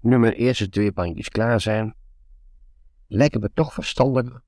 [0.00, 1.94] nu mijn eerste twee bankjes klaar zijn,
[3.06, 4.42] lijkt het me toch verstandiger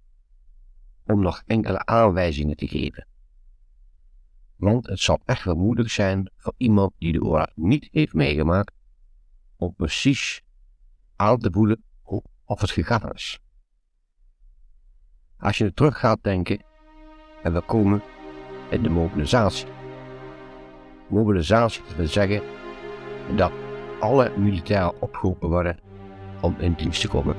[1.07, 3.07] om nog enkele aanwijzingen te geven.
[4.57, 8.75] Want het zal echt wel moeilijk zijn voor iemand die de oorlog niet heeft meegemaakt,
[9.57, 10.43] om precies
[11.17, 11.83] aan te voelen
[12.45, 13.41] of het gegaan is.
[15.37, 16.65] Als je er terug gaat denken,
[17.43, 18.03] en we komen
[18.71, 19.69] in de mobilisatie.
[21.09, 22.43] Mobilisatie wil zeggen
[23.37, 23.53] dat
[24.03, 25.79] alle militairen opgeroepen worden
[26.41, 27.37] om in dienst te komen.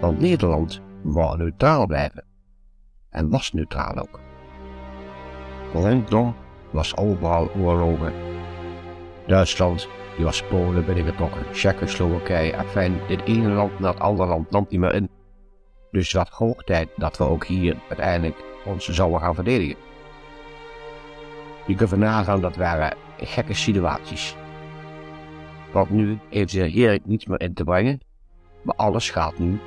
[0.00, 2.24] Want Nederland wou neutraal blijven.
[3.10, 4.20] En was neutraal ook.
[5.72, 6.34] Rondom
[6.70, 8.12] was overal oorlogen.
[9.26, 14.66] Duitsland, die was Polen binnengetrokken, Tsjechoslowakije, afijn, dit ene land naar het andere land nam
[14.68, 15.10] die maar in.
[15.90, 19.76] Dus het was hoog tijd dat we ook hier uiteindelijk ons zouden gaan verdedigen.
[21.66, 24.36] Je kunt nagaan, dat waren gekke situaties.
[25.74, 28.00] Want nu heeft de regering niets meer in te brengen,
[28.62, 29.60] maar alles gaat nu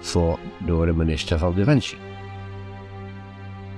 [0.00, 1.98] voor door de minister van Defensie.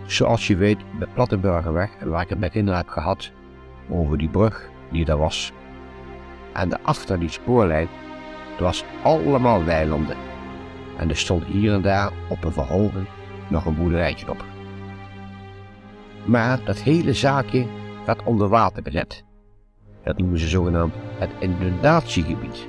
[0.07, 3.31] Zoals je weet, de Plattenburgerweg, waar ik het met in heb gehad,
[3.91, 5.53] over die brug die daar was.
[6.53, 7.89] En daarachter die spoorlijn,
[8.51, 10.17] het was allemaal weilanden.
[10.99, 13.07] En er stond hier en daar op een verhoging
[13.49, 14.45] nog een boerderijtje op.
[16.25, 17.67] Maar dat hele zaakje
[18.07, 19.26] werd onder water gezet.
[20.07, 22.67] Dat noemen ze zogenaamd het inundatiegebied.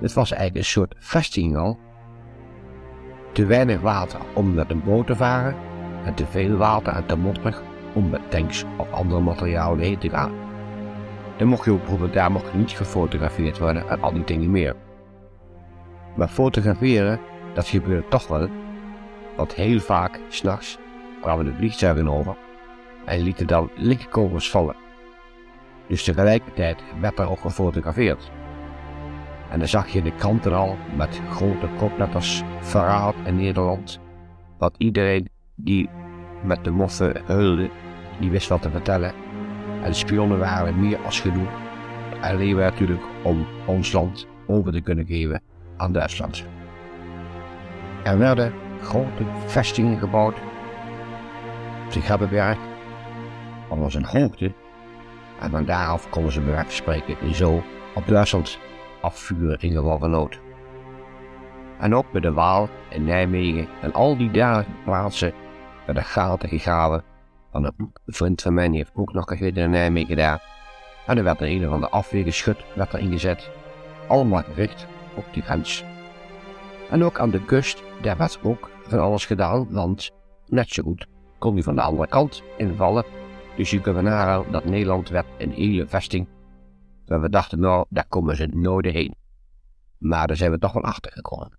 [0.00, 1.78] Het was eigenlijk een soort vesting al.
[3.32, 5.56] Te weinig water om met een boot te varen
[6.04, 7.62] en te veel water en te mottig
[7.94, 10.32] om met tanks of andere materialen heen te gaan.
[11.36, 14.76] Dan mocht je bijvoorbeeld, daar mocht niet gefotografeerd worden en al die dingen meer.
[16.16, 17.20] Maar fotograferen,
[17.54, 18.48] dat gebeurde toch wel,
[19.36, 20.78] want heel vaak, s'nachts,
[21.20, 22.36] kwamen de vliegtuigen over
[23.04, 24.87] en lieten dan lichtkogels vallen.
[25.88, 28.30] Dus tegelijkertijd werd er ook gefotografeerd.
[29.50, 34.00] En dan zag je de kranten al met grote kopletters verraad in Nederland.
[34.58, 35.88] Dat iedereen die
[36.42, 37.70] met de moffen heulde,
[38.20, 39.12] die wist wat te vertellen.
[39.82, 41.48] En de spionnen waren meer als genoeg.
[42.20, 45.42] Alleen natuurlijk om ons land over te kunnen geven
[45.76, 46.44] aan Duitsland.
[48.04, 50.34] Er werden grote vestingen gebouwd.
[51.86, 52.58] Op Gabbeberg,
[53.68, 54.52] alles een hoogte.
[55.40, 57.62] En van daaraf konden ze bij wijze spreken zo
[57.94, 58.58] op Duitsland
[59.00, 60.40] afvuren in geval van nood.
[61.78, 65.32] En ook bij de Waal in Nijmegen en al die daar plaatsen
[65.86, 67.04] werden gaten gegraven.
[67.50, 70.42] Van een vriend van mij heeft ook nog een keer in Nijmegen daar.
[71.06, 73.50] En er werd een of andere afweergeschut werd er ingezet.
[74.08, 75.84] Allemaal gericht op die grens.
[76.90, 80.10] En ook aan de kust, daar werd ook van alles gedaan, want
[80.46, 81.06] net zo goed
[81.38, 83.04] kon hij van de andere kant invallen.
[83.58, 86.28] Dus kunt nagaan dat Nederland werd een hele vesting.
[87.06, 89.14] En we dachten nou, daar komen ze nooit heen.
[89.98, 91.58] Maar daar zijn we toch wel achter gekomen.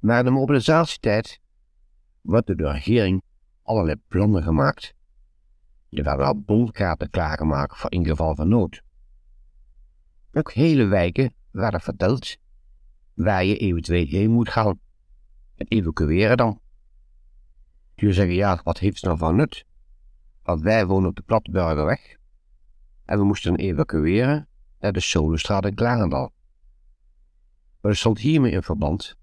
[0.00, 1.40] Na de mobilisatietijd
[2.20, 3.22] wordt door de regering
[3.62, 4.94] allerlei plannen gemaakt.
[5.90, 8.82] Er werden al bondkaarten klaargemaakt voor in geval van nood.
[10.32, 12.36] Ook hele wijken werden verteld
[13.14, 14.80] waar je eventueel heen moet gaan.
[15.54, 16.59] En evacueren dan.
[18.00, 19.64] Je zeggen, ja, wat heeft het nou van nut?
[20.42, 22.16] Want wij wonen op de Plattenburgerweg.
[23.04, 26.32] En we moesten evacueren naar de Solenstraat in Klarendal.
[27.80, 29.16] Maar er stond hiermee in verband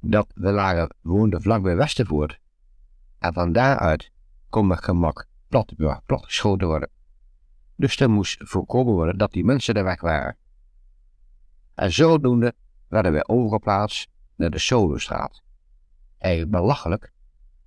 [0.00, 2.40] dat we lagen, woonden vlakbij Westervoort.
[3.18, 4.10] En van daaruit
[4.48, 6.90] kon met gemak Plattenburg platgeschoten worden.
[7.76, 10.36] Dus er moest voorkomen worden dat die mensen er weg waren.
[11.74, 12.54] En zodoende
[12.88, 15.42] werden wij overgeplaatst naar de Solenstraat.
[16.18, 17.12] Eigenlijk belachelijk,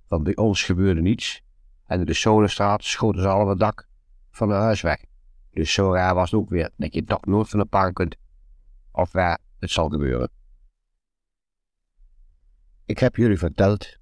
[0.08, 1.42] want bij ons gebeurde niets.
[1.86, 3.88] En in de Solenstraat schoten ze allemaal het dak
[4.30, 5.04] van het huis weg.
[5.50, 8.16] Dus zo raar was het ook weer dat je toch nooit van een park kunt
[8.90, 10.30] of waar het zal gebeuren.
[12.84, 13.98] Ik heb jullie verteld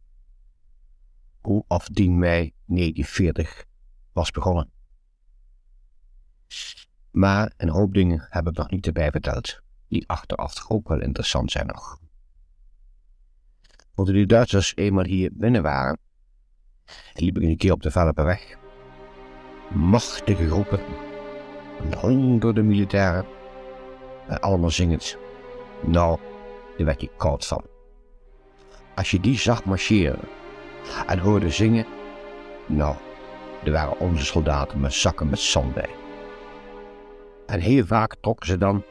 [1.41, 3.64] hoe of 10 mei 1940
[4.12, 4.70] was begonnen.
[7.11, 11.50] Maar een hoop dingen heb ik nog niet erbij verteld, die achteraf ook wel interessant
[11.50, 11.99] zijn nog.
[13.94, 15.99] Want die Duitsers eenmaal hier binnen waren,
[17.14, 18.56] liep ik een keer op de Velpenweg.
[19.73, 20.81] Machtige groepen,
[22.00, 23.26] honderden militairen,
[24.29, 25.17] en allemaal zingend.
[25.82, 26.19] Nou,
[26.76, 27.64] daar werd je koud van.
[28.94, 30.19] Als je die zag marcheren
[31.06, 31.87] en hoorde zingen,
[32.67, 32.96] nou,
[33.64, 35.91] er waren onze soldaten met zakken met zand bij.
[37.46, 38.85] En heel vaak trokken ze dan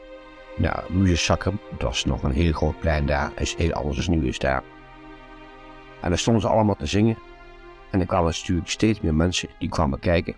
[0.56, 4.26] naar Muzezakken, het was nog een heel groot plein daar, is heel anders als nu
[4.26, 4.62] is daar.
[6.04, 7.18] En dan stonden ze allemaal te zingen.
[7.90, 10.36] En er kwamen natuurlijk steeds meer mensen die kwamen kijken.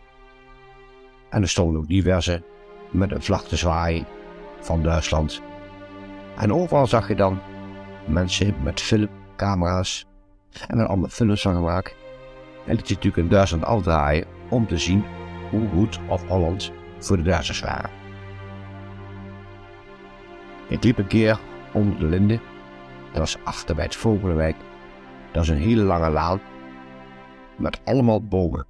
[1.31, 2.43] En er stonden ook diverse
[2.91, 4.07] met een vlag te zwaaien
[4.61, 5.43] van Duitsland.
[6.37, 7.39] En overal zag je dan
[8.05, 10.07] mensen met filmcamera's
[10.69, 11.95] en met allemaal films van gemaakt.
[12.67, 15.05] En liet je natuurlijk in Duitsland afdraaien om te zien
[15.51, 17.91] hoe goed of Holland voor de Duitsers waren.
[20.69, 21.39] Ik liep een keer
[21.73, 22.41] onder de linden.
[23.11, 24.57] Dat was achter bij het Vogelenwijk.
[25.37, 26.41] Dat is een hele lange laan.
[27.57, 28.67] Met allemaal bomen.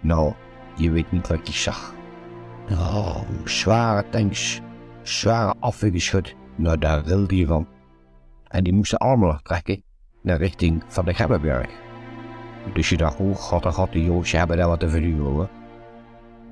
[0.00, 0.32] Nou,
[0.76, 1.94] je weet niet wat je zag.
[2.70, 4.60] Oh, zware tanks.
[5.02, 6.34] Zware afweergeschut.
[6.54, 7.68] Nou, daar wilde je van.
[8.48, 9.82] En die moesten allemaal trekken
[10.22, 11.70] naar richting van de Gebbenberg.
[12.72, 15.48] Dus je dacht, oh god, oh god, die jongens hebben daar wat te verduren.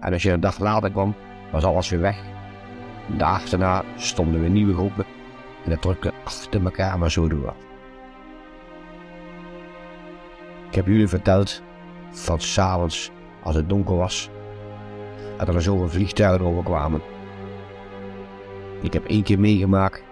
[0.00, 1.14] En als je een dag later kwam,
[1.52, 2.22] was alles weer weg.
[3.10, 5.06] De dag daarna stonden weer nieuwe groepen
[5.64, 7.54] en dat drukte achter elkaar maar zo door.
[10.69, 11.62] Ik heb jullie verteld
[12.11, 13.11] van s'avonds,
[13.43, 14.31] als het donker was,
[15.37, 17.00] dat er zoveel vliegtuigen overkwamen.
[18.81, 20.03] Ik heb één keer meegemaakt.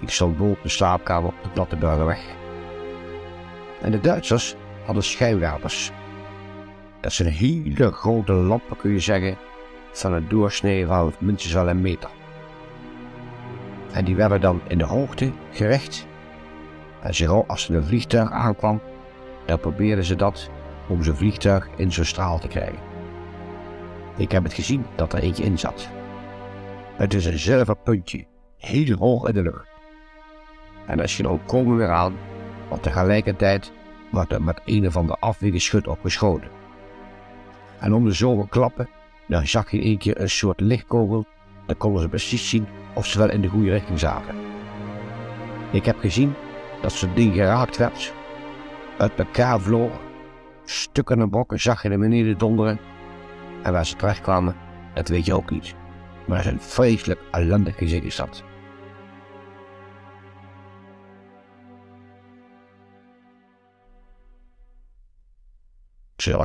[0.00, 2.20] Ik stond boven de slaapkamer op de Platte Burgerweg.
[3.80, 5.92] En de Duitsers hadden schijnwerpers.
[7.00, 9.36] Dat zijn hele grote lampen, kun je zeggen,
[9.92, 12.10] van een doorsnee van minstens wel een meter.
[13.92, 16.06] En die werden dan in de hoogte gericht.
[17.02, 18.80] En zo als er een vliegtuig aankwam,
[19.48, 20.50] dan probeerden ze dat
[20.88, 22.78] om zijn vliegtuig in zijn straal te krijgen.
[24.16, 25.88] Ik heb het gezien dat er eentje in zat.
[26.96, 29.68] Het is een zilverpuntje, heel hoog in de lucht.
[30.86, 32.14] En als je dan komen weer aan,
[32.68, 33.72] want tegelijkertijd
[34.10, 36.50] wordt er met een of ander afweergeschut op geschoten.
[37.80, 38.88] En om de zomer klappen,
[39.28, 41.26] dan zag je één keer een soort lichtkogel.
[41.66, 44.34] Dan konden ze precies zien of ze wel in de goede richting zaten.
[45.70, 46.34] Ik heb gezien
[46.82, 48.12] dat zo'n ding geraakt werd,
[48.98, 50.00] uit elkaar vloog,
[50.64, 52.78] stukken en brokken zag je naar beneden donderen.
[53.62, 54.56] En waar ze terecht kwamen,
[54.94, 55.74] dat weet je ook niet.
[56.26, 58.44] Maar het is een vreselijk ellendig gezicht is dat.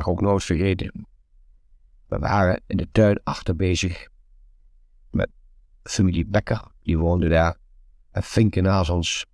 [0.04, 1.06] Ook nooit vergeten.
[2.06, 4.08] We waren in de tuin achter bezig
[5.10, 5.30] met
[5.82, 7.56] familie Becker, die woonde daar,
[8.10, 9.26] en Finken naast ons,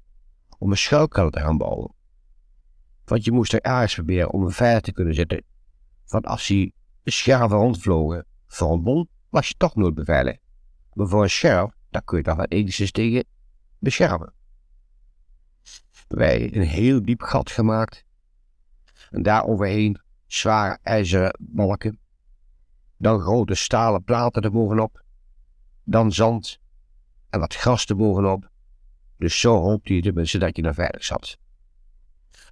[0.58, 1.92] om een schuilkelder te gaan bouwen.
[3.10, 5.42] Want je moest er ergens proberen om een veilig te kunnen zitten.
[6.06, 6.74] Want als die
[7.04, 10.38] scherven rondvlogen, voor een bom was je toch nooit beveiligd.
[10.92, 13.24] Maar voor een scherf, daar kun je toch wel enigszins tegen
[13.78, 14.32] beschermen.
[16.08, 18.04] Wij een heel diep gat gemaakt.
[19.10, 21.98] En daar overheen zware ijzeren balken
[22.96, 25.02] dan grote stalen platen erbovenop,
[25.84, 26.58] dan zand
[27.30, 28.50] en wat gras erbovenop.
[29.16, 31.38] Dus zo hoopte je tenminste dat je naar veilig zat.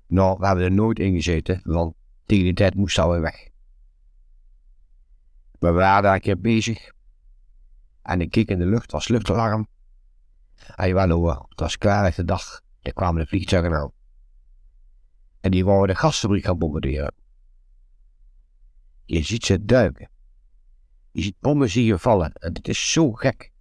[0.09, 1.95] Nou, we hebben er nooit in gezeten, want
[2.27, 3.49] tegen die tijd moest alweer weg.
[5.59, 6.93] We waren daar een keer bezig
[8.03, 9.69] en ik keek in de lucht, was luchtalarm.
[10.77, 13.93] En wel hoor, het was klaar de dag, er kwamen de vliegtuigen aan.
[15.41, 17.15] En die wouden de gasfabriek gaan bombarderen.
[19.05, 20.11] Je ziet ze duiken.
[21.13, 23.53] Je ziet bommen zie vallen en het is zo gek.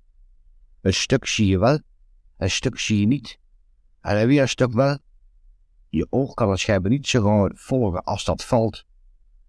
[0.81, 1.79] Een stuk zie je wel,
[2.37, 3.39] een stuk zie je niet.
[4.01, 4.97] En weer een stuk wel.
[5.89, 8.85] Je oog kan het schijnbaar niet zo gewoon volgen als dat valt.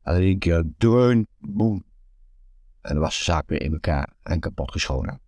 [0.02, 1.84] En dan een keer dreun, boem.
[2.80, 5.20] En dan was de zaak weer in elkaar en kapot geschoten.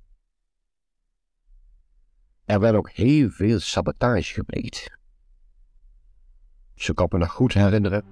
[2.44, 4.98] Er werd ook heel veel sabotage gepleegd.
[6.74, 8.04] Zo kan me nog goed herinneren.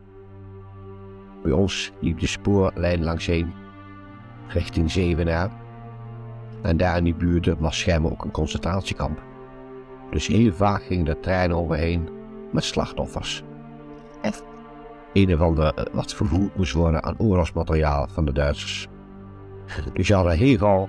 [1.43, 3.53] Bij ons liep de spoorlijn langs heen
[4.49, 5.51] richting Zevenaar.
[6.63, 9.23] En daar in die buurt was schijnbaar ook een concentratiekamp.
[10.11, 12.18] Dus heel vaak ging de trein overheen
[12.51, 13.43] met slachtoffers.
[14.21, 14.33] En
[15.13, 18.89] een of andere eh, wat vervoerd moest worden aan oorlogsmateriaal van de Duitsers.
[19.93, 20.89] Dus je had gauw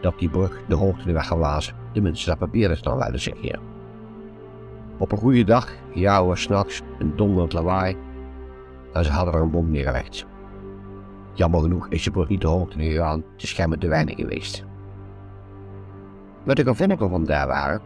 [0.00, 3.60] dat die brug de hoogte weg De Tenminste, dat papier is dan wel.
[4.98, 7.96] Op een goede dag, ja hoor, s'nachts, een donderend lawaai.
[8.92, 10.26] En ze hadden er een bom neergelegd.
[11.32, 14.64] Jammer genoeg is je brug niet de hoogte gegaan, het is schijnbaar te weinig geweest.
[16.44, 17.80] Wat de gevinniken van daar waren,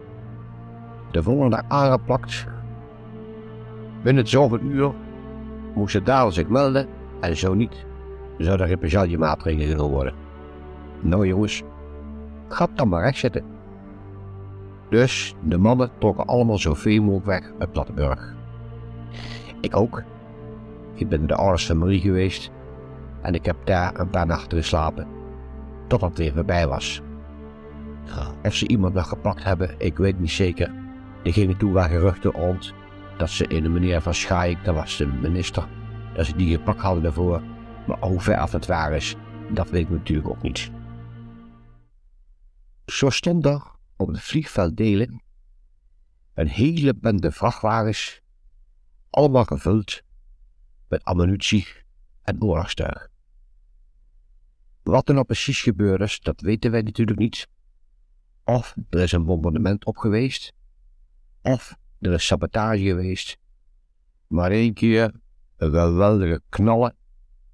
[1.10, 2.46] de volgende aangeplakt.
[4.02, 4.92] Binnen zoveel uur
[5.74, 6.86] moest de dader zich melden
[7.20, 7.86] en zo niet,
[8.38, 10.14] zou er maatregelen genomen worden.
[11.00, 11.62] Nou jongens,
[12.48, 13.44] ga dan maar recht zitten.
[14.88, 18.34] Dus de mannen trokken allemaal zoveel mogelijk weg uit Plattenburg.
[19.60, 20.02] Ik ook.
[20.94, 22.50] Ik ben de ouders van Marie geweest
[23.20, 25.06] en ik heb daar een paar nachten geslapen,
[25.86, 27.02] totdat het weer voorbij was.
[28.44, 30.72] Of ze iemand nog gepakt hebben, ik weet niet zeker.
[31.24, 32.74] Er gingen toen wel geruchten rond
[33.16, 35.68] dat ze in de meneer van Schaik, dat was de minister,
[36.14, 37.42] dat ze die gepakt hadden daarvoor.
[37.86, 39.14] Maar hoe ver af het waar is,
[39.50, 40.70] dat weet ik natuurlijk ook niet.
[42.86, 43.62] Zo stond er
[43.96, 45.22] op het vliegveld Delen
[46.34, 48.20] een hele bende vrachtwagens,
[49.10, 50.02] allemaal gevuld
[50.88, 51.66] met ammunitie
[52.22, 53.08] en oorlogstuig.
[54.82, 57.48] Wat er nou precies gebeurd is, dat weten wij natuurlijk niet.
[58.44, 60.52] Of er is een bombardement op geweest,
[61.42, 63.38] of er is sabotage geweest.
[64.26, 65.12] Maar één keer
[65.56, 66.94] een geweldige knallen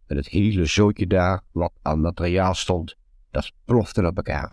[0.06, 2.96] en het hele zootje daar wat aan materiaal stond,
[3.30, 4.52] dat plofte op elkaar.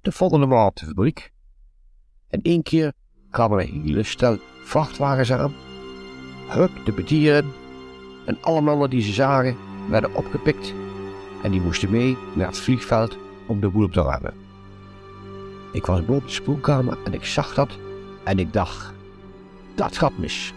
[0.00, 1.32] De volgende maand op de fabriek.
[2.28, 2.92] En één keer
[3.30, 5.54] kwamen een hele stel vrachtwagens aan.
[6.48, 7.52] Hup, de bedieren
[8.26, 9.56] en alle mannen die ze zagen
[9.90, 10.74] werden opgepikt
[11.42, 13.16] en die moesten mee naar het vliegveld
[13.46, 14.45] om de boel op te ruimen.
[15.76, 17.78] Ik was boven de spoelkamer en ik zag dat
[18.24, 18.92] en ik dacht,
[19.74, 20.52] dat gaat mis.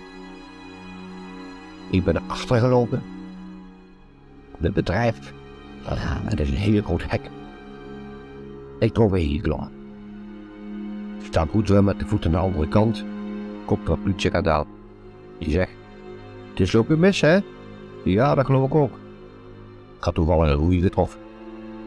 [1.89, 3.03] Ik ben naar achteren gelopen.
[4.59, 5.33] Het bedrijf,
[6.23, 7.29] het is een heel groot hek.
[8.79, 9.69] Ik trok weer hier klaar.
[11.19, 13.05] Ik sta goed wel met de voet aan de andere kant.
[13.65, 14.67] Komt er een politieagent aan.
[15.37, 15.71] Die zegt,
[16.49, 17.39] het is lopen mis hè?
[18.03, 18.93] Ja, dat geloof ik ook.
[19.97, 21.19] Ik had toevallig een roei getroffen.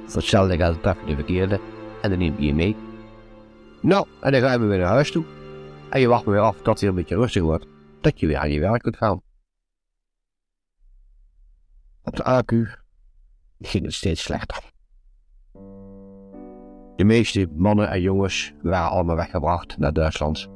[0.07, 1.61] Voor hetzelfde geld tref je de verkeerde
[2.03, 2.77] en dan neem je je mee.
[3.83, 5.25] Nou, en dan gaan we weer naar huis toe.
[5.91, 7.67] En je wacht weer af tot het een beetje rustig wordt,
[8.01, 9.23] dat je weer aan je werk kunt gaan.
[12.03, 12.81] Op de AQ
[13.59, 14.71] ging het steeds slechter.
[16.97, 20.49] De meeste mannen en jongens waren allemaal weggebracht naar Duitsland.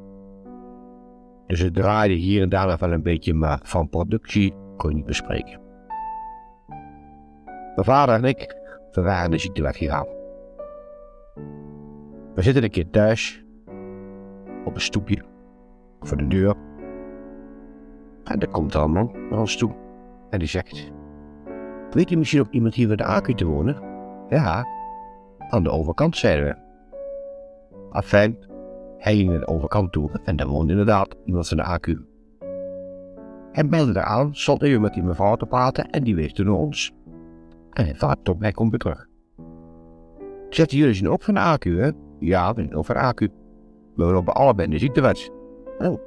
[1.47, 4.97] Dus het draaide hier en daar nog wel een beetje, maar van productie kon je
[4.97, 5.61] niet bespreken.
[7.47, 8.57] Mijn vader en ik,
[8.93, 10.16] we waren de ziekte weggegaan.
[12.37, 13.45] We zitten een keer thuis,
[14.65, 15.23] op een stoepje,
[16.01, 16.55] voor de deur.
[18.25, 19.75] En er komt een man naar ons toe
[20.31, 20.93] en die zegt...
[21.91, 23.77] Weet je misschien ook iemand hier bij de Acu te wonen?
[24.29, 24.67] Ja,
[25.51, 26.57] aan de overkant zeiden we.
[27.91, 28.37] Afijn,
[28.99, 31.99] hij ging naar de overkant toe en daar woonde inderdaad iemand van de AQ.
[33.53, 36.55] Hij belde eraan, stond even met die mevrouw te praten en die wees toen naar
[36.55, 36.93] ons.
[37.73, 39.09] En hij vaart tot mij komt weer terug.
[40.49, 41.91] Zetten jullie zijn ook van de AQ, hè?
[42.19, 43.29] Ja, we de AQ.
[43.95, 45.31] We lopen allebei in de ziektewet.
[45.79, 46.01] Oh.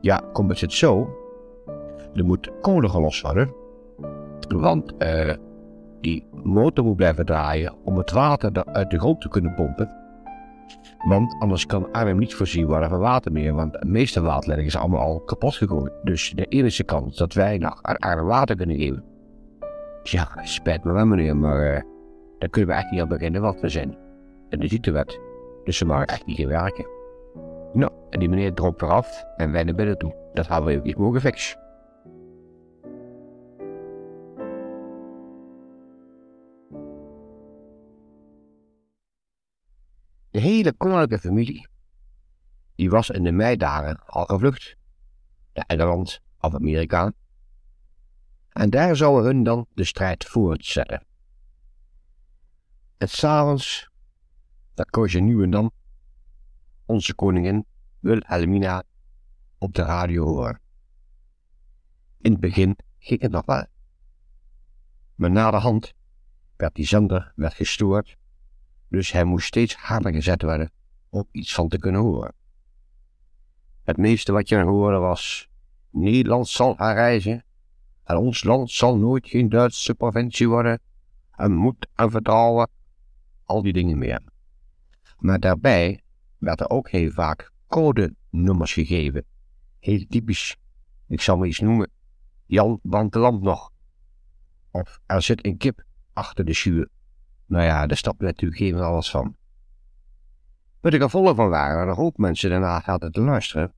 [0.00, 1.08] Ja, komt het zo.
[2.14, 3.54] Er moet kolen gelost worden.
[4.48, 5.34] Want eh,
[6.00, 9.90] die motor moet blijven draaien om het water uit de grond te kunnen pompen.
[11.08, 14.82] Want anders kan Arnhem niet voorzien worden van water meer, want de meeste waterleidingen zijn
[14.82, 15.92] allemaal al kapot gegooid.
[16.02, 19.04] Dus de enige kans dat wij nog aan Arnhem water kunnen geven.
[20.02, 21.80] Ja, spijt me wel meneer, maar uh,
[22.38, 23.96] daar kunnen we echt niet aan beginnen, want we zijn
[24.48, 25.20] in de ziektewet.
[25.64, 26.86] Dus ze mogen echt niet gaan werken.
[27.72, 30.30] Nou, en die meneer dropt eraf en wij naar binnen toe.
[30.34, 31.64] Dat hebben we even mogen fixen.
[40.30, 41.68] De hele koninklijke familie,
[42.74, 44.76] die was in de meidagen al gevlucht
[45.52, 47.12] naar Engeland of Amerika.
[48.48, 51.04] En daar zouden hun dan de strijd voortzetten.
[52.96, 53.90] En s'avonds,
[54.76, 55.70] dat kon je nu en dan
[56.84, 57.66] onze koningin
[57.98, 58.82] Wilhelmina
[59.58, 60.60] op de radio horen.
[62.20, 63.66] In het begin ging het nog wel.
[65.14, 65.92] Maar na de hand
[66.56, 68.16] werd die zender werd gestoord
[68.88, 70.70] dus hij moest steeds harder gezet worden
[71.08, 72.34] om iets van te kunnen horen.
[73.82, 75.48] Het meeste wat je hoorde was:
[75.90, 77.44] Nederland zal gaan reizen
[78.04, 80.80] en ons land zal nooit geen Duitse provincie worden
[81.30, 82.68] en moed en vertrouwen,
[83.44, 84.22] al die dingen meer.
[85.18, 86.00] Maar daarbij
[86.38, 89.24] werden ook heel vaak codenummers gegeven.
[89.78, 90.56] Heel typisch.
[91.06, 91.90] Ik zal maar iets noemen.
[92.46, 93.70] Jan want de land nog.
[94.70, 96.88] Of er zit een kip achter de schuur.
[97.46, 99.36] Nou ja, daar stappen natuurlijk geen alles van.
[100.80, 103.72] Wat de gevolgen van waren, er een hoop mensen daarna hadden te luisteren.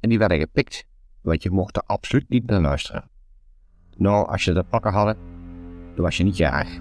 [0.00, 0.86] En die werden gepikt,
[1.20, 3.10] want je mocht er absoluut niet naar luisteren.
[3.96, 5.16] Nou, als je dat pakken hadden,
[5.94, 6.78] dan was je niet jarig.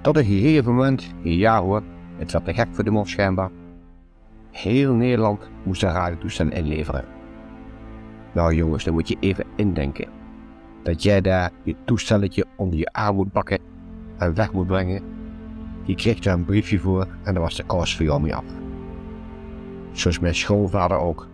[0.00, 1.82] Tot een gegeven moment, ja hoor,
[2.20, 3.50] het werd te gek voor de mond schijnbaar.
[4.50, 7.04] Heel Nederland moest een radiotoestellen inleveren.
[8.34, 10.08] Nou jongens, dan moet je even indenken.
[10.82, 13.58] Dat jij daar je toestelletje onder je arm moet pakken
[14.18, 15.02] en weg moet brengen.
[15.84, 18.44] Die kreeg daar een briefje voor en daar was de kous voor jou mee af.
[19.92, 21.28] Zoals mijn schoonvader ook.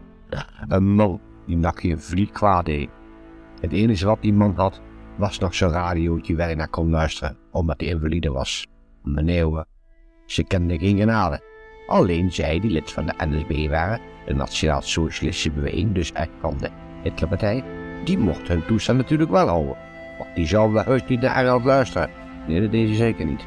[0.68, 2.88] Een man die nog geen vlieg kwaad deed.
[3.60, 4.80] Het enige wat die man had,
[5.16, 8.66] was nog zo'n radiootje waar hij naar kon luisteren, omdat hij invalide was.
[9.02, 9.64] Meneer,
[10.26, 11.40] ze kenden geen genade.
[11.86, 16.58] Alleen zij die lid van de NSB waren, de Nationaal Socialistische Beweging, dus echt van
[16.58, 16.70] de
[17.02, 17.64] Hitlerpartij,
[18.04, 19.76] die mochten hun toestand natuurlijk wel houden.
[20.18, 22.10] Want die zouden heus niet naar Engeland luisteren.
[22.46, 23.46] Nee, dat deed hij zeker niet.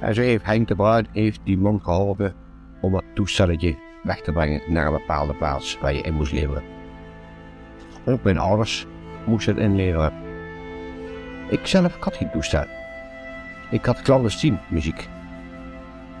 [0.00, 2.34] En zo heeft Henk de Bruin heeft die man geholpen
[2.80, 6.62] om het toestelletje weg te brengen naar een bepaalde plaats waar je in moest leveren.
[8.04, 8.86] Ook mijn ouders
[9.26, 10.12] moesten het inleveren.
[11.50, 12.64] Ik zelf had geen toestel.
[13.70, 15.08] Ik had clandestien muziek.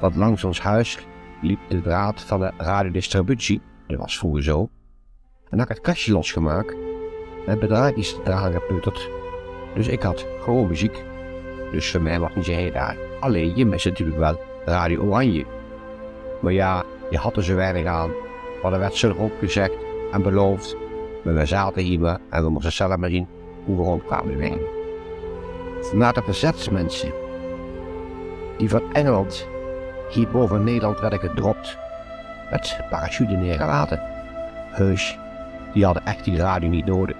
[0.00, 0.98] Want langs ons huis
[1.42, 4.68] liep de draad van de radiodistributie, dat was vroeger zo.
[5.50, 6.74] En had ik het kastje losgemaakt
[7.46, 9.10] en de draad geputterd.
[9.74, 11.04] Dus ik had gewoon muziek.
[11.72, 12.96] Dus voor mij was niet zo heel raar.
[13.20, 15.44] Alleen, je mist natuurlijk wel Radio Oranje.
[16.40, 18.10] Maar ja, je had er zo weinig aan.
[18.62, 19.72] Maar er werd zo opgezegd
[20.12, 20.76] en beloofd.
[21.24, 23.26] Maar we zaten hier en we moesten zelf maar zien
[23.64, 24.58] hoe we rondkwamen.
[25.92, 27.12] Na de verzetsmensen
[28.58, 29.48] die van Engeland
[30.10, 31.78] hier boven Nederland werden gedropt.
[32.50, 34.00] Met parachute neergelaten.
[34.70, 35.18] Heus,
[35.72, 37.16] die hadden echt die radio niet nodig.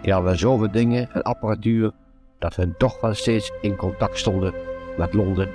[0.00, 1.92] Die hadden zoveel dingen en apparatuur
[2.38, 4.54] dat we toch wel steeds in contact stonden
[4.96, 5.48] met Londen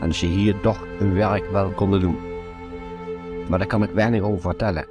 [0.00, 2.18] en ze hier toch hun werk wel konden doen.
[3.48, 4.82] Maar daar kan ik weinig over vertellen.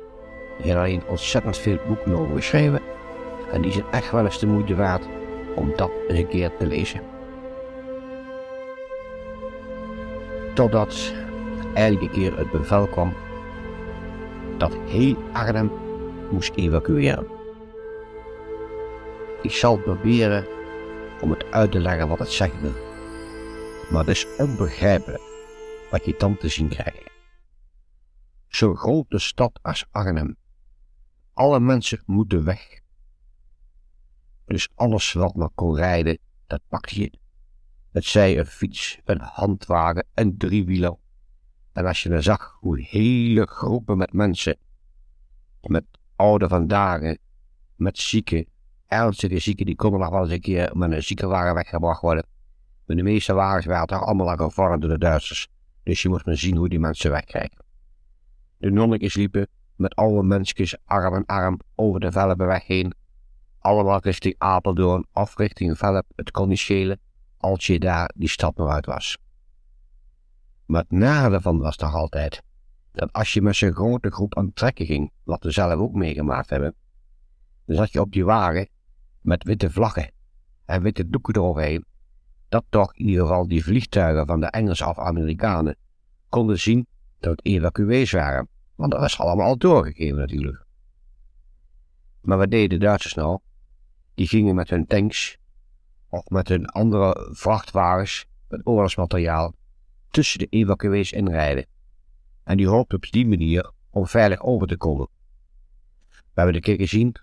[0.57, 2.81] Er zijn alleen ontzettend veel boeken over geschreven
[3.51, 5.05] en die zijn echt wel eens de moeite waard
[5.55, 7.01] om dat eens een keer te lezen.
[10.53, 11.13] Totdat
[11.73, 13.13] elke keer het bevel kwam
[14.57, 15.71] dat heel Arnhem
[16.31, 17.27] moest evacueren.
[19.41, 20.45] Ik zal proberen
[21.21, 22.73] om het uit te leggen wat het zeggen wil.
[23.91, 25.21] Maar het is onbegrijpelijk
[25.91, 27.11] wat je dan te zien krijgt.
[28.47, 30.35] Zo'n grote stad als Arnhem.
[31.33, 32.81] Alle mensen moeten weg.
[34.45, 36.17] Dus alles wat maar kon rijden,
[36.47, 37.11] dat pak je.
[37.93, 40.95] Het zij een fiets, een handwagen, een driewieler.
[41.73, 44.57] En als je dan zag hoe hele groepen met mensen,
[45.61, 45.83] met
[46.15, 47.15] oude vandaag,
[47.75, 48.45] met zieken,
[48.87, 52.25] ernstige zieken, die konden nog wel eens een keer met een ziekenwagen weggebracht worden.
[52.85, 55.47] Maar de meeste wagens waren toch allemaal al gevormd door de Duitsers.
[55.83, 57.65] Dus je moest maar zien hoe die mensen wegkrijgen.
[58.57, 62.93] De nonnetjes liepen met oude mensjes arm in arm over de Velpenweg heen.
[63.59, 66.05] Allemaal richting Apeldoorn of richting Velp.
[66.15, 66.49] Het kon
[67.43, 69.17] als je daar die stad nog uit was.
[70.65, 72.41] Maar het nare van was toch altijd
[72.91, 75.93] dat als je met zo'n grote groep aan het trekken ging, wat we zelf ook
[75.93, 76.75] meegemaakt hebben,
[77.65, 78.67] dan zat je op die wagen
[79.21, 80.11] met witte vlaggen
[80.65, 81.85] en witte doeken eroverheen,
[82.49, 85.75] dat toch in ieder geval die vliegtuigen van de Engelsen of Amerikanen
[86.29, 86.87] konden zien
[87.19, 88.47] dat het evacuees waren.
[88.75, 90.65] Want dat was allemaal doorgegeven natuurlijk.
[92.21, 93.39] Maar wat deden de Duitsers nou?
[94.13, 95.37] Die gingen met hun tanks
[96.13, 99.53] of met hun andere vrachtwagens met oorlogsmateriaal
[100.09, 101.65] tussen de evacuees inrijden.
[102.43, 105.07] En die hoopten op die manier om veilig over te komen.
[106.09, 107.15] We hebben een keer gezien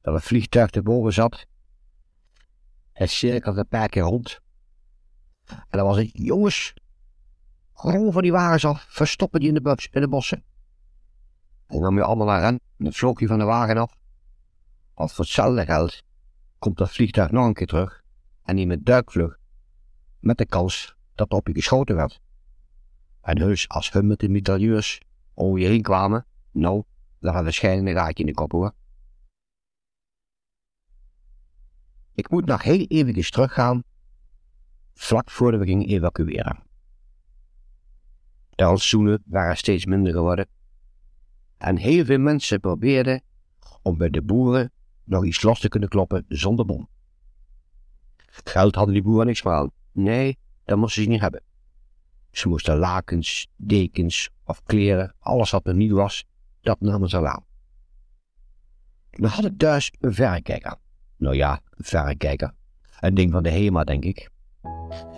[0.00, 1.46] dat het vliegtuig erboven zat.
[2.92, 4.40] Het cirkelde een paar keer rond.
[5.46, 6.74] En dan was het, jongens,
[7.74, 10.44] gewoon van die wagens af, verstoppen die in de, de bossen.
[11.66, 13.96] En nam je allemaal naar hen, en dan vloog je van de wagen af.
[14.94, 16.02] Als voor hetzelfde geld
[16.58, 18.06] komt dat vliegtuig nog een keer terug
[18.48, 19.38] en die met duikvlug,
[20.20, 22.20] met de kans dat op je geschoten werd.
[23.20, 25.00] En heus, als hun met de mitrailleurs
[25.34, 26.82] over je heen kwamen, nou,
[27.18, 28.72] dan had waarschijnlijk een raadje in de kop hoor.
[32.14, 33.82] Ik moet nog heel eventjes teruggaan,
[34.94, 36.62] vlak voordat we gingen evacueren.
[38.50, 40.46] De rantsoenen waren steeds minder geworden.
[41.58, 43.22] En heel veel mensen probeerden
[43.82, 44.72] om bij de boeren
[45.04, 46.88] nog iets los te kunnen kloppen zonder bom.
[48.44, 49.70] Geld hadden die boeren niks aan.
[49.92, 51.42] Nee, dat moesten ze niet hebben.
[52.30, 56.24] Ze moesten lakens, dekens of kleren, alles wat er niet was,
[56.60, 57.44] dat namen ze aan.
[59.10, 60.76] Dan had ik thuis een verrekijker.
[61.16, 62.54] Nou ja, een verrekijker.
[63.00, 64.30] Een ding van de HEMA, denk ik.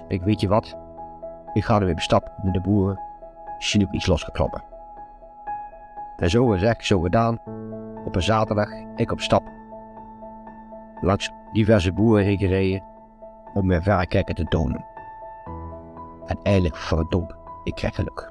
[0.09, 0.77] Ik weet je wat?
[1.53, 3.01] Ik ga er weer stap met de boeren.
[3.59, 4.65] Zie ik iets losgekloppen.
[6.17, 7.41] En zo gezegd, zo gedaan.
[8.05, 9.43] Op een zaterdag, ik op stap.
[11.01, 12.90] Langs diverse boeren heen gereden
[13.55, 14.85] om mijn verrekijker te tonen.
[16.27, 17.35] En eindelijk verdomd,
[17.65, 18.31] ik krijg geluk.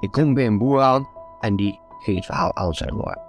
[0.00, 1.08] Ik kom bij een boer aan
[1.40, 3.20] en die ging het verhaal aan zijn horen.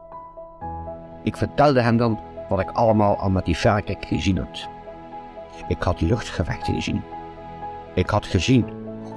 [1.24, 4.68] Ik vertelde hem dan wat ik allemaal al met die verrekijker gezien had.
[5.68, 7.02] Ik had luchtgevechten gezien.
[7.94, 8.66] Ik had gezien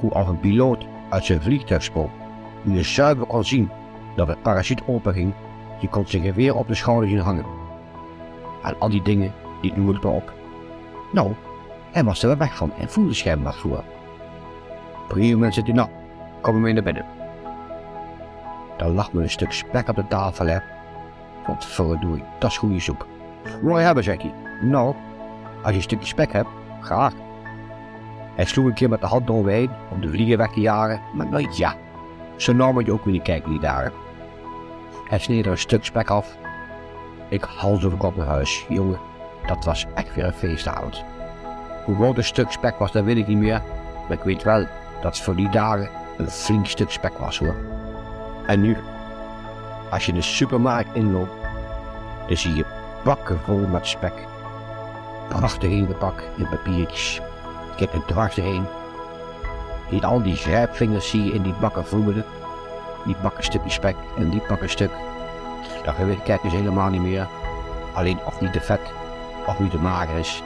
[0.00, 2.11] hoe als een piloot uit zijn vliegtuig sprong,
[2.64, 3.70] hoe je zuiver kon zien
[4.16, 5.32] dat het parachute openging,
[5.80, 7.44] je kon zijn geweer op de schouder zien hangen.
[8.62, 10.32] En al die dingen, die noem ik op.
[11.12, 11.34] Nou,
[11.90, 13.84] hij was er weg van en voelde schijnbaar voor.
[15.32, 15.88] Moment zei hij, nou,
[16.40, 17.06] kom mee naar binnen.
[18.76, 20.58] Dan lag me een stuk spek op de tafel, hè.
[21.46, 23.06] Wat verdorie, dat is goede soep.
[23.62, 24.34] Je hebben, zei hij.
[24.68, 24.94] Nou,
[25.62, 26.48] als je een stukje spek hebt,
[26.80, 27.12] graag.
[28.34, 30.60] Hij sloeg een keer met de hand eroverheen om de vliegen weg te
[31.14, 31.74] maar nooit ja.
[32.36, 33.92] Zo moet je ook weer niet kijken die dagen.
[35.08, 36.36] Hij sneed er een stuk spek af.
[37.28, 38.66] Ik hals over kop naar huis.
[38.68, 38.98] Jongen,
[39.48, 41.04] dat was echt weer een feestavond.
[41.84, 43.62] Hoe groot een stuk spek was, dat weet ik niet meer.
[44.08, 44.66] Maar ik weet wel
[45.02, 47.54] dat het voor die dagen een flink stuk spek was hoor.
[48.46, 48.76] En nu,
[49.90, 51.32] als je de supermarkt inloopt,
[52.26, 52.64] dan zie je
[53.04, 54.12] bakken vol met spek.
[55.28, 57.20] Prachtig ingepakt in papiertjes.
[57.76, 58.64] Kijk er dwars heen.
[59.90, 62.24] Niet al die grijpvingers zie je in die bakken voelen.
[63.04, 64.90] Die bakken stukje spek en die bakken stuk.
[65.84, 67.26] Dat weet kijk dus helemaal niet meer.
[67.94, 68.80] Alleen of niet te vet,
[69.48, 70.42] of niet te mager is.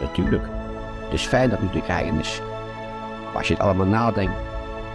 [0.00, 0.44] Natuurlijk,
[1.04, 2.40] het is fijn dat nu te krijgen is.
[3.24, 4.32] Maar als je het allemaal nadenkt,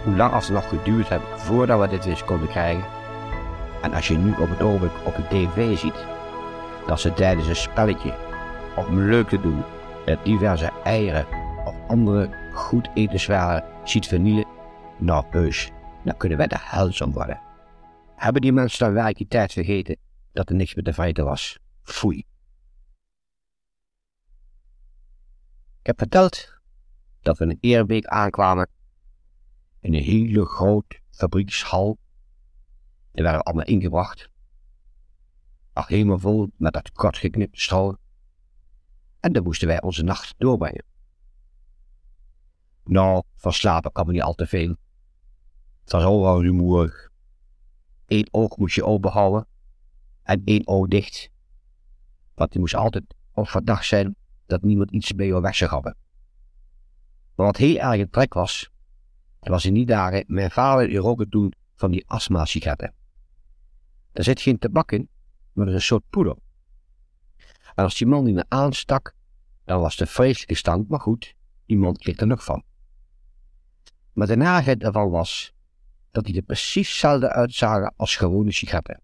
[0.04, 2.84] hoe lang als het nog geduurd heeft voordat we dit weer konden krijgen.
[3.82, 6.06] En als je nu op het ogenblik op de tv ziet,
[6.86, 8.14] dat ze tijdens een spelletje,
[8.76, 9.62] om leuk te doen,
[10.06, 11.26] met diverse eieren
[11.64, 14.44] of andere goed etenswaren ziet vernielen,
[14.96, 15.70] nou heus,
[16.04, 17.40] dan kunnen wij de hel om worden.
[18.16, 19.96] Hebben die mensen dan werkelijk tijd vergeten
[20.32, 21.58] dat er niks met de feiten was?
[21.82, 22.24] Foei.
[25.86, 26.52] Ik heb verteld
[27.20, 28.68] dat we in Eerbeek aankwamen
[29.80, 31.98] in een hele grote fabriekshal.
[33.12, 34.30] Die werden allemaal ingebracht.
[35.72, 37.96] Ach, helemaal vol met dat kort geknipte stro.
[39.20, 40.84] En dan moesten wij onze nacht doorbrengen.
[42.84, 44.76] Nou, van slapen er niet al te veel.
[45.80, 47.10] Het was overal rumoerig.
[48.06, 49.46] Eén oog moest je open houden
[50.22, 51.30] en één oog dicht.
[52.34, 55.96] Want je moest altijd op verdacht zijn dat niemand iets bij jou weg zou hebben.
[57.34, 58.70] Maar wat heel erg een trek was,
[59.40, 62.94] was in die dagen, mijn vader die rookte toen van die astma-sigaretten.
[64.12, 65.08] Daar zit geen tabak in,
[65.52, 66.36] maar er is een soort poeder.
[67.74, 69.14] En als die man die me aanstak,
[69.64, 71.34] dan was de vreselijke stank, maar goed,
[71.66, 72.62] die man kreeg er nog van.
[74.12, 75.54] Maar de narigheid daarvan was
[76.10, 79.00] dat die er precies hetzelfde uitzagen als gewone sigaretten.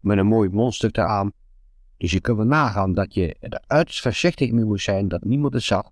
[0.00, 1.32] Met een mooi mondstuk eraan.
[1.96, 5.52] Dus je kunt wel nagaan dat je er uiterst voorzichtig mee moest zijn dat niemand
[5.54, 5.90] het zag.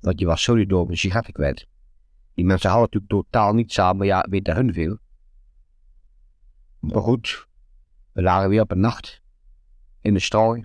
[0.00, 1.66] Want je was sowieso een sigaretten kwijt.
[2.34, 4.98] Die mensen hadden natuurlijk totaal niet samen, ja, weten hun veel.
[6.78, 7.46] Maar goed,
[8.12, 9.22] we lagen weer op een nacht
[10.00, 10.64] in de strooi.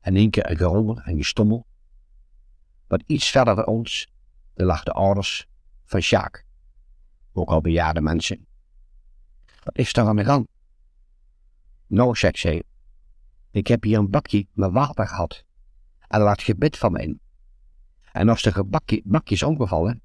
[0.00, 1.66] En één keer een gerommel en gestommel.
[2.86, 4.12] Wat iets verder van ons,
[4.54, 5.46] daar lag de ouders
[5.84, 6.44] van Sjaak.
[7.32, 8.46] Ook al bejaarde mensen.
[9.64, 10.48] Wat is er aan de gang?
[11.86, 12.64] Nou, zegt ze,
[13.50, 15.44] ik heb hier een bakje met water gehad.
[15.98, 17.20] En er lag gebit van mij in.
[18.12, 20.02] En als de bakje, bakje is omgevallen,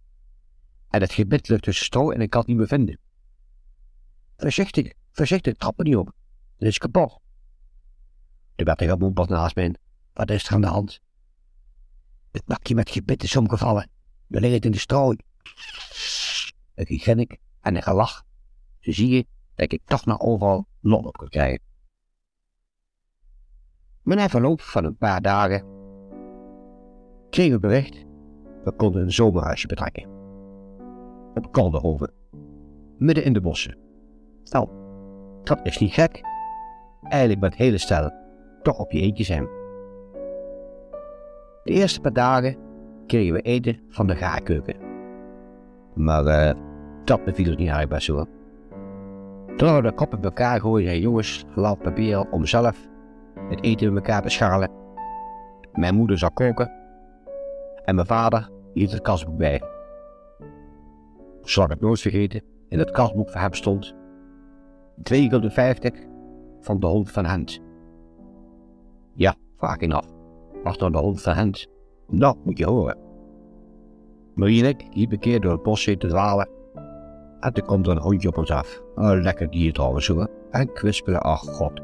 [0.89, 2.99] en het gebit ligt tussen stro en ik kan het niet meer vinden.
[4.37, 6.11] Voorzichtig, voorzichtig, trap me niet op.
[6.57, 7.19] Het is kapot.
[8.55, 9.75] Toen werd er gemompeld naast mij.
[10.13, 10.99] Wat is er aan de hand?
[12.31, 13.89] Het bakje met gebit is omgevallen.
[14.27, 15.17] We liggen in de strooi.
[16.75, 18.23] Een gegrinnik en een gelach.
[18.79, 21.59] Zo zie je dat ik toch nog overal lol op kan krijgen.
[24.05, 25.63] Maar na verloop van een paar dagen
[27.29, 28.05] kregen we bericht.
[28.63, 30.07] We konden een zomerhuisje betrekken.
[31.33, 32.11] Op Kalderhoven.
[32.97, 33.77] Midden in de bossen.
[34.43, 34.69] Nou,
[35.43, 36.21] dat is niet gek.
[37.01, 38.11] Eigenlijk het hele stel
[38.61, 39.43] toch op je eentje zijn.
[41.63, 42.57] De eerste paar dagen
[43.07, 44.75] kregen we eten van de gaarkeuken.
[45.93, 46.61] Maar uh,
[47.03, 48.27] dat beviel ons niet erg best hoor.
[49.57, 52.87] Toen we de koppen bij elkaar gooien en jongens, laat proberen om zelf
[53.49, 54.71] het eten met elkaar te scharrelen.
[55.73, 56.71] Mijn moeder zou koken
[57.85, 59.61] en mijn vader hield het kastboek bij.
[61.41, 63.95] Zal ik nooit vergeten, in het kastboek van hem stond
[65.11, 65.15] 2,50
[66.59, 67.59] van de hond van Hent.
[69.13, 70.05] Ja, vaak in af.
[70.63, 71.67] Was dan de hond van Hent?
[72.07, 72.97] Nou, moet je horen.
[74.35, 76.49] Marie en ik liepen een keer door het bosje te dwalen.
[77.39, 78.81] En toen komt er een hondje op ons af.
[78.95, 80.29] Een lekker dier trouwens hoor.
[80.51, 81.81] En kwispelen, ach god,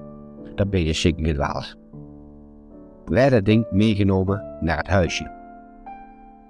[0.55, 1.75] dan ben je zeker gedwaald.
[3.05, 5.31] Wij dat ding meegenomen naar het huisje.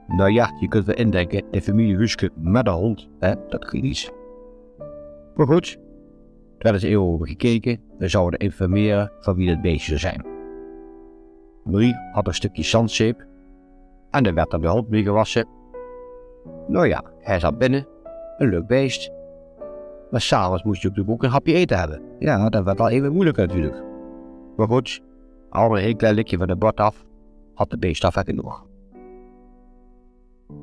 [0.08, 3.84] Nou ja, je kunt wel indenken, de familie Huske met een hond, hè, dat ging
[3.84, 4.12] niet.
[5.36, 5.78] Maar goed,
[6.58, 10.26] er is even over gekeken, we zouden informeren van wie het beestje zou zijn.
[11.64, 13.26] Marie had een stukje zandzeep
[14.12, 15.48] en er werd dan de hond mee gewassen.
[16.68, 17.88] Nou ja, hij zat binnen,
[18.38, 19.12] een leuk beest.
[20.12, 22.02] Maar s'avonds moest je op de boek een hapje eten hebben.
[22.20, 23.91] Ja, dat werd al even moeilijk natuurlijk.
[24.56, 25.02] Maar goed,
[25.50, 27.06] al een heel klein likje van de bord af,
[27.54, 28.66] had de beest af nog.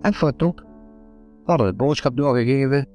[0.01, 0.33] En voor
[1.45, 2.87] hadden we het boodschap doorgegeven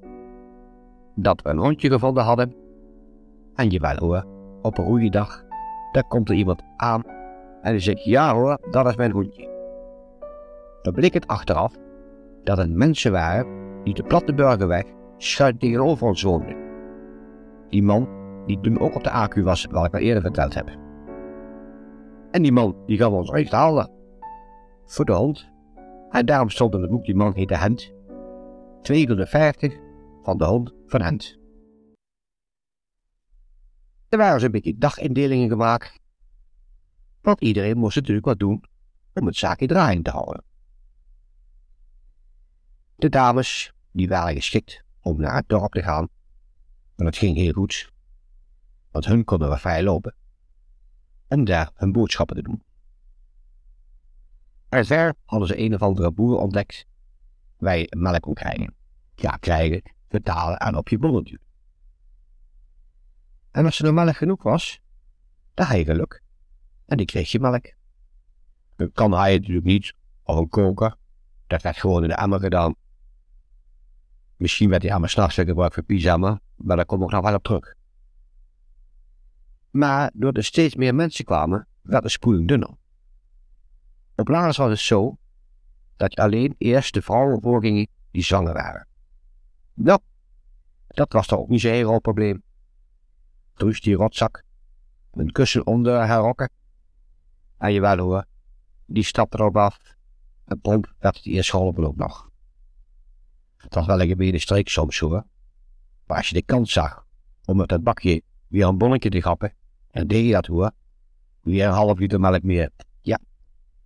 [1.15, 2.55] dat we een hondje gevonden hadden.
[3.55, 4.25] En jawel hoor,
[4.61, 5.43] op een goede dag,
[5.91, 7.03] daar komt er iemand aan
[7.61, 9.49] en die zegt, ja hoor, dat is mijn hondje.
[10.81, 11.75] Dan bleek het achteraf
[12.43, 13.47] dat het mensen waren
[13.83, 14.83] die de platte burgerweg
[15.17, 16.55] schuin tegenover ons woonden.
[17.69, 18.07] Die man
[18.45, 20.82] die toen ook op de AQ was, wat ik al eerder verteld heb.
[22.33, 23.91] En die man die gaf ons echt halen.
[24.85, 25.49] Voor de hond.
[26.09, 27.93] En daarom stond in het boek die man heette Hent.
[28.81, 29.79] 250
[30.23, 31.37] van de hond van Hent.
[34.09, 35.99] Er waren zo'n beetje dagindelingen gemaakt.
[37.21, 38.63] Want iedereen moest natuurlijk wat doen
[39.13, 40.43] om het zaakje draaiend te houden.
[42.95, 46.07] De dames, die waren geschikt om naar het dorp te gaan.
[46.95, 47.91] En het ging heel goed,
[48.91, 50.15] want hun konden we vrij lopen.
[51.33, 52.63] Om daar hun boodschappen te doen.
[54.69, 56.85] Maar ver hadden ze een of andere boer ontdekt
[57.57, 58.75] je melk kon krijgen.
[59.15, 61.39] Ja, krijgen, betalen en op je bonnetje.
[63.51, 64.81] En als er nou melk genoeg was,
[65.53, 66.23] dan had je geluk.
[66.85, 67.73] En die kreeg je melk.
[68.75, 69.93] Dan kan hij natuurlijk niet,
[70.23, 70.95] of een koker.
[71.47, 72.75] Dat werd gewoon in de emmer gedaan.
[74.35, 77.43] Misschien werd die emmer s'nachts gebruikt voor pyjama, maar daar komt ik nog wel op
[77.43, 77.75] terug.
[79.73, 82.77] Maar doordat er steeds meer mensen kwamen, werd de spoeling dunner.
[84.15, 85.17] Op laatst was het zo
[85.95, 88.87] dat alleen eerst de vrouwen voorgingen die zwanger waren.
[89.73, 89.99] Nou,
[90.87, 92.43] dat was toch ook niet zo'n heel groot probleem.
[93.53, 94.43] Toen die rotzak,
[95.11, 96.49] een kussen onder haar rokken.
[97.57, 98.25] En je wel hoor,
[98.85, 99.95] die stapte erop af.
[100.45, 102.31] En pomp werd het eerst geholpen ook nog.
[103.55, 105.25] Het was wel een gemene streek soms hoor.
[106.05, 107.05] Maar als je de kans zag
[107.45, 109.53] om met dat bakje weer een bonnetje te grappen,
[109.93, 110.71] en deed je dat hoor,
[111.41, 112.69] weer een half liter melk meer.
[113.01, 113.19] Ja,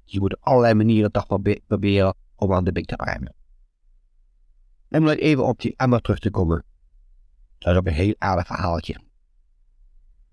[0.04, 1.26] je moet allerlei manieren toch
[1.68, 3.34] proberen om aan de bik te ruimen.
[4.88, 6.64] En om even op die emmer terug te komen.
[7.58, 9.00] Dat is ook een heel aardig verhaaltje.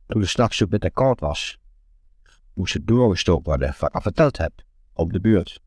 [0.06, 1.58] Toen de s'nachts zo bitter koud was,
[2.52, 4.52] moest het doorgestoken worden, wat ik al verteld heb,
[4.92, 5.60] op de buurt.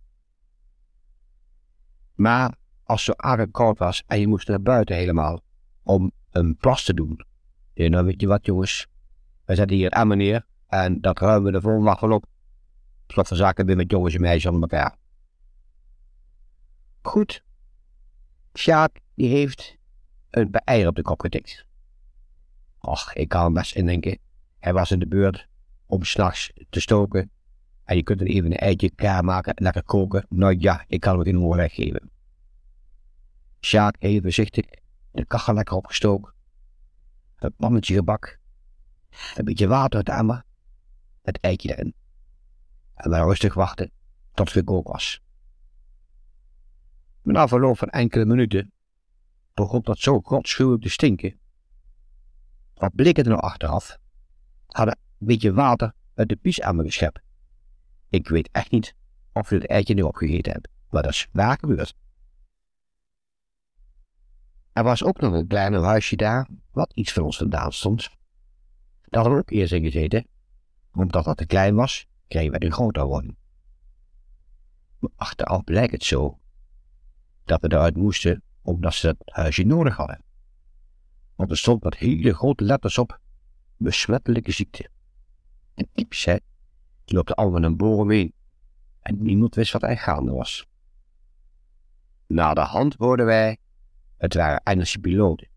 [2.14, 5.42] Maar als het zo aardig koud was en je moest naar buiten helemaal
[5.84, 7.26] om een plas te doen.
[7.74, 8.88] Ja, nou weet je wat jongens,
[9.48, 12.26] we zetten hier het emmer neer en dat ruimen we de volgende dag wel op.
[13.08, 14.96] Slot van zaken weer met jongens en meisjes aan elkaar.
[17.02, 17.44] Goed.
[18.54, 19.78] Sjaak, die heeft
[20.30, 21.66] een eier op de kop getikt.
[22.80, 24.18] Och, ik kan hem best indenken.
[24.60, 25.48] Hij was in de beurt
[25.86, 27.32] om s'nachts te stoken.
[27.84, 30.26] En je kunt er even een eitje klaar maken en lekker koken.
[30.30, 32.12] Nou ja, ik kan het in een weggeven.
[33.60, 34.66] Sjaak even voorzichtig
[35.12, 36.34] de kachel lekker opgestoken.
[37.36, 38.40] Het pannetje gebak.
[39.36, 40.44] Een beetje water uit de emmer.
[41.22, 41.94] Het eitje erin.
[42.94, 43.92] En dan rustig wachten
[44.34, 45.22] tot het gekookt was.
[47.22, 48.72] Na verloop van enkele minuten
[49.54, 51.40] begon dat zo godschuwelijk te stinken.
[52.74, 53.98] Wat bleek het nou achteraf?
[54.68, 57.20] Hadden een beetje water uit de piesemmer geschept.
[58.10, 58.96] Ik weet echt niet
[59.34, 61.96] of je het eitje nu opgegeten hebt, maar dat is waar gebeurd.
[64.74, 68.10] Er was ook nog een klein huisje daar, wat iets van ons vandaan stond.
[69.10, 70.28] Daar hadden we ook eerst in gezeten.
[70.94, 73.36] Omdat dat te klein was, kregen we een groter woning.
[75.00, 76.40] Maar achteraf blijkt het zo
[77.44, 80.24] dat we eruit moesten omdat ze dat huisje nodig hadden.
[81.36, 83.20] Want er stond met hele grote letters op
[83.78, 84.90] besmettelijke ziekte.
[85.74, 86.36] En Ips, hè,
[87.06, 88.34] die loopt allemaal een boren mee.
[89.02, 90.66] En niemand wist wat er gaande was.
[92.28, 93.58] Na de hand hoorden wij,
[94.18, 95.48] het waren Engelse piloten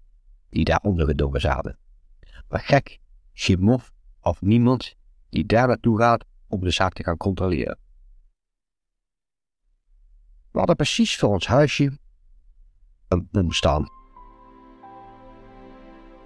[0.49, 1.79] die daar ondergedoken zaten.
[2.49, 3.00] Maar gek,
[3.59, 4.95] mof of niemand
[5.29, 7.79] die daar naartoe gaat om de zaak te gaan controleren.
[10.51, 11.99] We hadden precies voor ons huisje
[13.09, 13.87] een bom staan.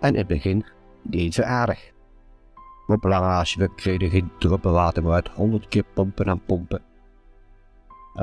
[0.00, 0.64] En in het begin
[1.02, 1.92] deed ze aardig.
[2.86, 6.82] Maar belangrijk, we kregen geen druppel water meer uit, honderd keer pompen en pompen.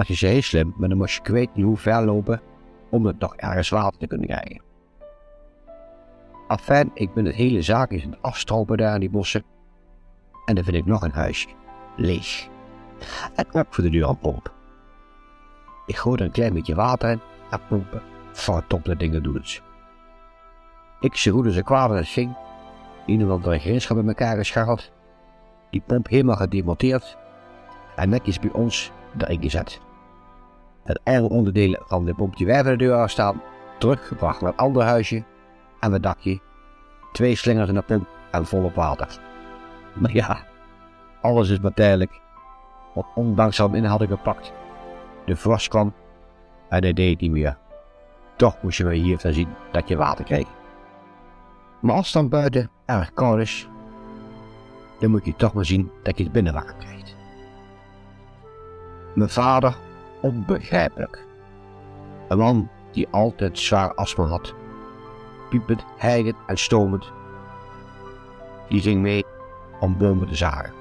[0.08, 2.42] Je ze heel slim, maar dan moest je kwijt niet hoe ver lopen
[2.90, 4.71] om het nog ergens water te kunnen krijgen.
[6.52, 9.44] Afijn, ik ben het hele zaak in het afstropen daar in die bossen.
[10.46, 11.48] En dan vind ik nog een huisje.
[11.98, 12.48] Leeg.
[13.36, 14.54] En ook voor de deur aan pomp.
[15.86, 18.02] Ik gooi er een klein beetje water in en pompen.
[18.32, 19.62] Van de dingen doen het.
[21.00, 22.36] Ik zie hoe ze kwaad het ging.
[23.06, 24.92] Een of andere gereedschap in elkaar gescharreld.
[25.70, 27.18] Die pomp helemaal gedemonteerd.
[27.96, 29.82] En netjes bij ons erin gezet.
[30.84, 33.42] Het onderdeel van de pomp die wij voor de deur staan,
[33.80, 35.24] teruggebracht naar het andere huisje
[35.82, 36.40] en het dakje.
[37.12, 39.20] Twee slingers in de pomp en volop water.
[39.94, 40.46] Maar ja,
[41.22, 42.20] alles is maar tijdelijk.
[42.94, 44.52] Want ondanks dat in hadden gepakt.
[45.26, 45.94] De frost kwam
[46.70, 47.58] en hij deed niet meer.
[48.36, 50.48] Toch moest je me hier zien dat je water kreeg.
[51.80, 53.68] Maar als het dan buiten erg koud is,
[55.00, 57.16] dan moet je toch maar zien dat je het binnenwater krijgt.
[59.16, 59.76] Mijn vader,
[60.22, 61.26] onbegrijpelijk.
[62.28, 64.54] Een man die altijd zwaar astma had.
[65.52, 67.12] Piepend, hijgend en stomend.
[68.70, 69.26] Die ging mee
[69.80, 70.74] om bomen te zagen.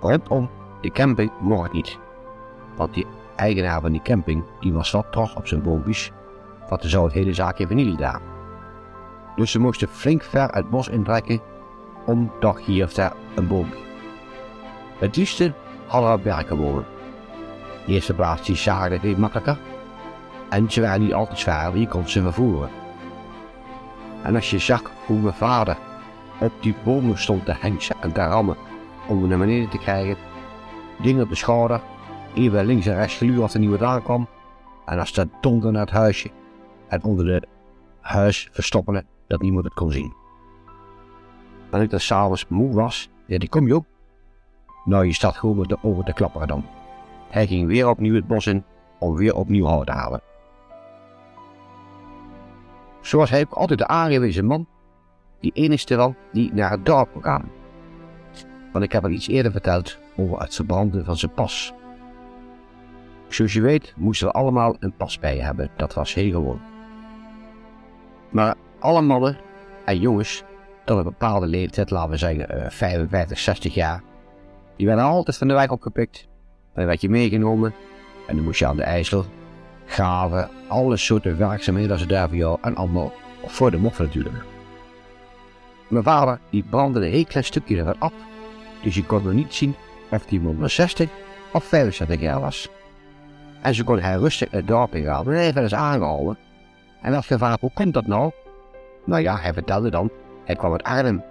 [0.00, 1.98] Rondom de camping mocht niet.
[2.76, 6.12] Want die eigenaar van die camping die was wat trots op zijn boompjes.
[6.68, 8.20] Want er zou het hele zaakje vanille daar.
[9.36, 11.40] Dus ze moesten flink ver het bos intrekken
[12.06, 13.78] om toch hier of daar een boompje.
[14.98, 15.52] Het liefste
[15.86, 16.86] hadden we berken wonen.
[17.86, 19.58] De eerste plaats die zagen het makkelijker.
[20.48, 22.82] En ze waren niet altijd zwaar, je kon ze vervoeren.
[24.24, 25.76] En als je zag hoe mijn vader
[26.40, 28.56] op die bomen stond te hengsen en te rammen
[29.08, 30.16] om hem naar beneden te krijgen,
[31.02, 31.80] ding op de schouder,
[32.34, 34.28] even links en rechts geluur als er niemand aankwam,
[34.86, 36.30] en als dat donder naar het huisje
[36.88, 37.46] en onder het
[38.00, 40.14] huis verstoppen dat niemand het kon zien.
[41.70, 43.86] En ik dan s'avonds moe was, ja die kom je op.
[44.84, 46.64] Nou je staat gewoon met de ogen te klapperen dan.
[47.30, 48.64] Hij ging weer opnieuw het bos in
[48.98, 50.20] om weer opnieuw hout te halen.
[53.04, 54.66] Zoals hij ook altijd de aangewezen man,
[55.40, 57.50] die enigste wel die naar het dorp gaan.
[58.72, 61.72] Want ik heb al iets eerder verteld over het verbranden van zijn pas.
[63.28, 66.60] Zoals je weet moesten we allemaal een pas bij hebben, dat was heel gewoon.
[68.30, 69.36] Maar alle mannen
[69.84, 70.42] en jongens
[70.84, 74.02] tot een bepaalde leeftijd, laten we zeggen 55, 60 jaar,
[74.76, 76.28] die werden altijd van de wijk opgepikt.
[76.74, 77.74] Dan werd je meegenomen
[78.26, 79.24] en dan moest je aan de IJssel
[79.86, 83.12] graven, alle soorten werkzaamheden als ze daar voor jou en allemaal
[83.44, 84.44] voor de moffen natuurlijk.
[85.88, 88.12] Mijn vader die brandde een heel klein stukje ervan af,
[88.82, 89.74] dus je kon nog niet zien
[90.10, 91.10] of die man 60
[91.52, 92.68] of 65 jaar was.
[93.62, 96.38] En zo kon hij rustig het dorp ingaan en hij werd eens aangehouden.
[97.02, 98.30] En werd gevraagd, hoe komt dat nou?
[99.04, 100.10] Nou ja, hij vertelde dan,
[100.44, 101.22] hij kwam uit Arnhem.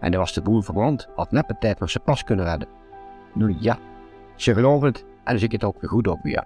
[0.00, 2.68] En er was de boel verbrand, had net een tijd nog zijn pas kunnen redden.
[3.34, 3.78] Nou ja,
[4.36, 6.44] ze geloven het en zie ik het ook weer goed op weer.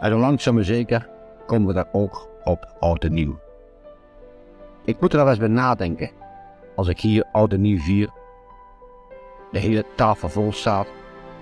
[0.00, 1.08] En dan langzaam maar zeker
[1.46, 3.38] komen we daar ook op oud en nieuw.
[4.84, 6.10] Ik moet er wel eens bij nadenken
[6.76, 8.08] als ik hier oud en nieuw vier.
[9.52, 10.86] De hele tafel vol staat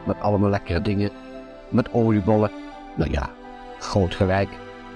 [0.07, 1.11] met allemaal lekkere dingen,
[1.69, 2.51] met oliebollen.
[2.97, 3.31] Nou ja,
[3.79, 4.49] groot gelijk.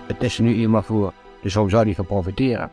[0.07, 2.70] Het is er nu eenmaal voor, dus waarom zou die van profiteren?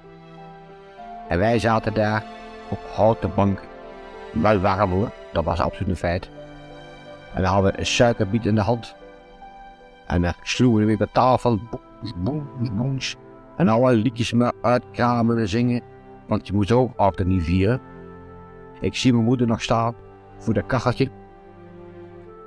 [1.28, 2.24] En wij zaten daar
[2.70, 3.62] op houten bank.
[4.32, 6.30] Wel warm hoor, dat was absoluut een feit.
[7.34, 8.96] En dan hadden we een suikerbiet in de hand.
[10.10, 11.60] En dan sloegen we bij tafel.
[12.16, 13.16] Boens, boens,
[13.58, 15.82] En alle liedjes maar uitkramen en zingen.
[16.28, 17.82] Want je moet ook altijd niet vieren.
[18.80, 19.96] Ik zie mijn moeder nog staan
[20.38, 21.10] voor dat kacheltje.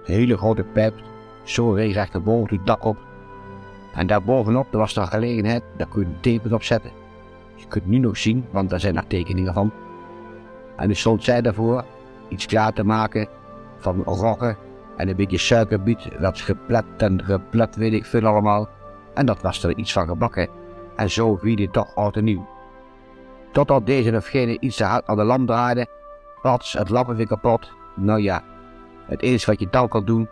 [0.04, 0.94] Hele grote pijp,
[1.44, 2.96] zo recht naar boven het dak op.
[3.94, 6.90] En daar bovenop er was er gelegenheid, daar kun je een tepel op zetten.
[7.54, 9.72] Je kunt het nu nog zien, want daar zijn er tekeningen van.
[10.76, 11.84] En dus stond zij daarvoor
[12.28, 13.28] iets klaar te maken
[13.78, 14.56] van roggen
[15.02, 16.08] en een beetje suikerbiet.
[16.20, 18.68] Dat geplet en geplet, weet ik veel allemaal.
[19.14, 20.48] En dat was er iets van gebakken.
[20.96, 22.48] En zo viel hij toch oud en nieuw.
[23.52, 25.86] Totdat deze of gene iets aan de lamp draaide.
[26.42, 27.72] Pats, het lamp weer kapot.
[27.96, 28.42] Nou ja,
[29.06, 30.28] het enige wat je dan kan doen,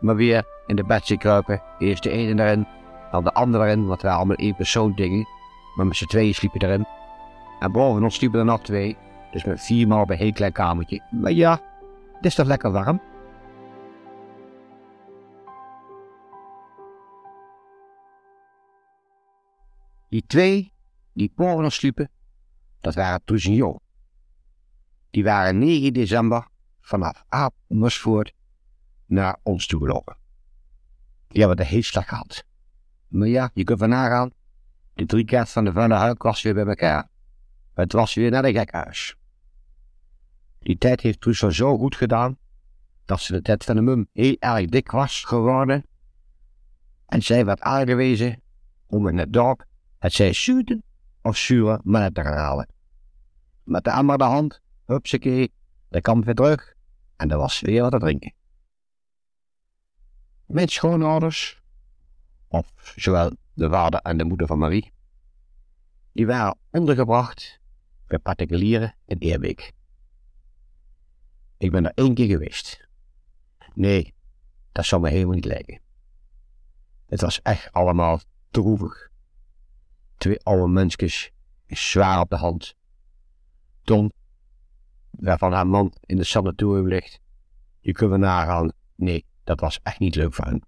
[0.00, 1.62] maar weer in de bedje kruipen.
[1.78, 2.66] Eerst de ene erin,
[3.10, 5.26] dan de andere erin, want we waren allemaal één persoon dingen.
[5.76, 6.86] Maar met z'n tweeën sliepen erin.
[7.60, 8.96] En boven ons sliepen er nog twee.
[9.32, 11.02] Dus met vier man op een heel klein kamertje.
[11.10, 11.60] Maar ja,
[12.16, 13.00] het is toch lekker warm?
[20.10, 20.72] Die twee
[21.12, 22.10] die boven ons sliepen,
[22.80, 23.80] dat waren Truzinho.
[25.10, 26.48] Die waren 9 december
[26.80, 28.32] vanaf Amersfoort
[29.06, 30.16] naar ons toe gelopen.
[31.28, 32.44] Die hebben heel slecht gehad.
[33.08, 34.30] Maar ja, je kunt van nagaan,
[34.94, 37.08] de drie kaart van de Van der was weer bij elkaar.
[37.74, 39.16] Het was weer naar de gekhuis.
[40.58, 42.38] Die tijd heeft Truus zo goed gedaan,
[43.04, 45.84] dat ze de tijd van de mum heel erg dik was geworden.
[47.06, 48.42] En zij werd aangewezen
[48.86, 49.68] om in het dorp
[50.00, 50.82] het zij zuurden
[51.22, 52.68] of zure mannen te gaan halen.
[53.62, 55.52] Met de de hand, hupsakee,
[55.88, 56.74] de kamp weer terug
[57.16, 58.34] en er was weer wat te drinken.
[60.46, 61.62] Mijn schoonouders,
[62.48, 64.92] of zowel de vader en de moeder van Marie,
[66.12, 67.60] die waren ondergebracht
[68.06, 69.72] bij particulieren in Eerbeek.
[71.56, 72.88] Ik ben er één keer geweest.
[73.74, 74.14] Nee,
[74.72, 75.80] dat zou me helemaal niet lijken.
[77.06, 78.20] Het was echt allemaal
[78.50, 79.09] droevig.
[80.20, 81.30] Twee oude mensjes,
[81.66, 82.76] zwaar op de hand.
[83.82, 84.12] Tom,
[85.10, 87.20] waarvan haar man in de sanatorium ligt.
[87.80, 90.62] Je kunt we nagaan, nee, dat was echt niet leuk voor hen.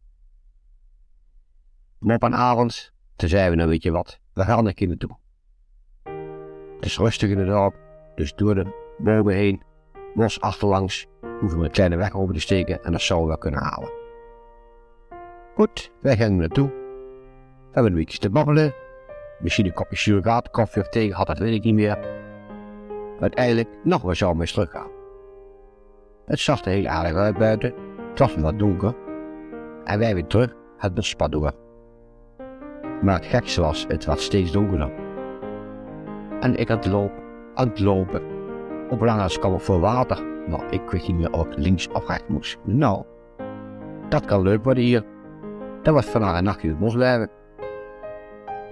[1.99, 5.09] Maar op een avond, toen zeiden we nou weet je wat, we gaan er kinderen
[5.09, 5.19] toe.
[6.75, 7.77] Het is rustig in het dorp,
[8.15, 9.63] dus door de bomen heen,
[10.15, 11.07] bos achterlangs,
[11.41, 13.93] hoeven we een kleine weg over te steken en dat zouden we wel kunnen halen.
[15.55, 16.69] Goed, wij gingen naartoe.
[16.69, 18.82] We hebben een beetje te babbelen.
[19.43, 21.99] Misschien een kopje surrogaat, koffie of thee had, dat weet ik niet meer.
[23.21, 24.91] Uiteindelijk nog weer zo mee teruggaan.
[26.27, 27.75] Het zag er heel aardig uit buiten.
[28.11, 28.95] Het was wat donker.
[29.85, 31.53] En wij weer terug het bespad door.
[33.03, 34.91] Maar het gekste was, het was steeds donkerder.
[36.41, 37.23] En ik aan het lopen,
[37.55, 38.23] aan het lopen.
[38.91, 42.29] Op kwam ik voor water, maar ik wist niet meer of ik links of rechts
[42.29, 42.59] moest.
[42.65, 43.05] Nou,
[44.09, 45.05] dat kan leuk worden hier.
[45.83, 47.31] Dat was vandaag een nachtje in het bos blijven.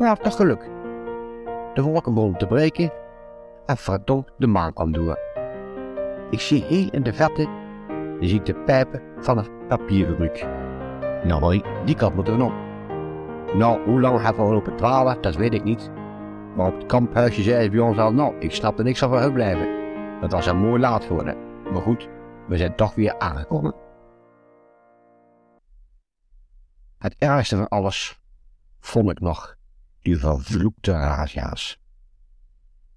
[0.01, 0.63] Maar toch geluk.
[1.75, 2.93] De wolken begonnen te breken
[3.67, 5.19] en verdomd de maan kwam door.
[6.31, 7.49] Ik zie heel in de verte
[8.21, 10.47] zie de pijpen van een papierfabriek.
[11.25, 12.53] Nou, die kant moeten we op.
[13.55, 15.91] Nou, hoe lang hebben we lopen dwalen, dat weet ik niet.
[16.57, 19.09] Maar op het kamphuisje zei hij bij ons al, nou, ik snap er niks van
[19.09, 19.69] voor blijven.
[20.21, 21.37] Dat was een mooi laat geworden.
[21.73, 22.09] Maar goed,
[22.49, 23.75] we zijn toch weer aangekomen.
[26.99, 28.21] Het ergste van alles
[28.81, 29.59] vond ik nog
[30.03, 31.79] die vervloekte razia's.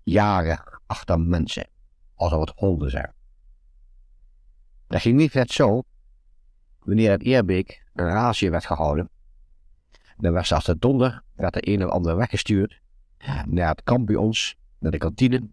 [0.03, 1.67] Jaren achter mensen,
[2.15, 3.13] alsof het honden zijn.
[4.87, 5.83] Dat ging niet net zo.
[6.79, 9.09] Wanneer het Eerbeek een razia werd gehouden,
[10.17, 12.81] dan was als de donder, werd de een of ander weggestuurd
[13.45, 15.49] naar het kamp bij ons, naar de kantine.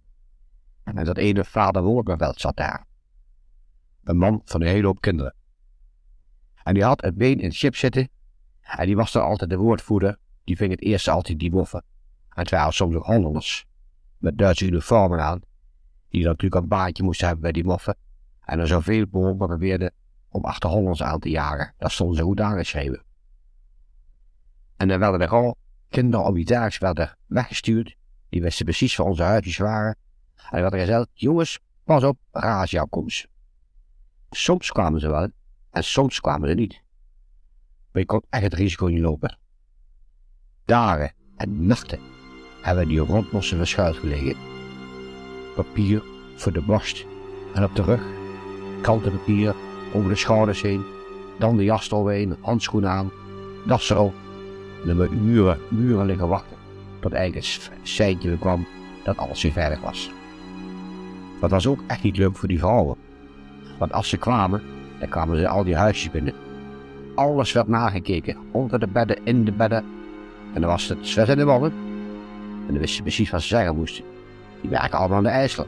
[0.84, 2.86] En dat ene vader Wolkenveld zat daar.
[4.04, 5.34] Een man van een hele hoop kinderen.
[6.62, 8.08] En die had het been in het schip zitten.
[8.60, 10.18] En die was dan altijd de woordvoerder.
[10.50, 11.82] Die ving het eerste altijd die moffen.
[12.28, 13.66] En het waren soms ook Hollanders.
[14.18, 15.40] Met Duitse uniformen aan.
[16.08, 17.96] Die natuurlijk een baantje moesten hebben bij die moffen.
[18.40, 19.92] En er zoveel mogelijk probeerden
[20.28, 21.74] om achter Hollanders aan te jagen.
[21.78, 23.02] Dat stond ze goed aangeschreven.
[24.76, 25.56] En dan werden er al
[25.88, 26.46] kinderen op die
[26.78, 27.96] werden weggestuurd.
[28.28, 29.96] Die wisten precies waar onze huisjes waren.
[30.34, 33.28] En dan werd er gezegd, jongens, pas op, razia komst.
[34.30, 35.28] Soms kwamen ze wel
[35.70, 36.82] en soms kwamen ze niet.
[37.92, 39.39] Maar je kon echt het risico niet lopen.
[40.70, 41.98] Dagen en nachten
[42.62, 44.36] hebben die rondlossen verschuild gelegen.
[45.54, 46.02] Papier
[46.36, 47.06] voor de borst
[47.54, 48.00] en op de rug,
[48.82, 49.54] papier
[49.92, 50.84] over de schouders heen,
[51.38, 53.10] dan de jas eroverheen, handschoenen aan,
[53.66, 54.14] das erop.
[54.86, 56.56] En we uren, uren liggen wachten
[57.00, 58.66] tot eigenlijk een seintje kwam
[59.04, 60.10] dat alles weer veilig was.
[61.40, 62.96] Dat was ook echt niet leuk voor die vrouwen.
[63.78, 64.62] Want als ze kwamen,
[64.98, 66.34] dan kwamen ze al die huisjes binnen.
[67.14, 69.98] Alles werd nagekeken, onder de bedden, in de bedden.
[70.52, 71.72] En dan was het zwet in de mannen.
[72.66, 74.04] En dan wisten ze precies wat ze zeggen moesten.
[74.60, 75.66] Die werken allemaal aan de ijsel.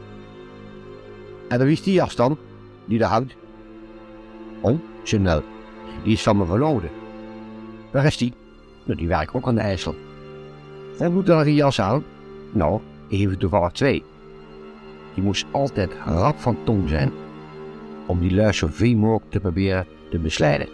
[1.49, 2.37] En dan wist die jas dan,
[2.85, 3.35] die daar hangt.
[4.61, 5.43] Oh, Chanel,
[6.03, 6.89] die is van me verloren.
[7.91, 8.33] Waar is die?
[8.83, 9.95] Nou, die werkt ook aan de IJssel.
[10.99, 12.03] En moet er een jas aan?
[12.51, 14.03] Nou, even toevallig twee.
[15.13, 17.11] Die moest altijd rap van tong zijn
[18.05, 20.69] om die lui zoveel mogelijk te proberen te beslijden.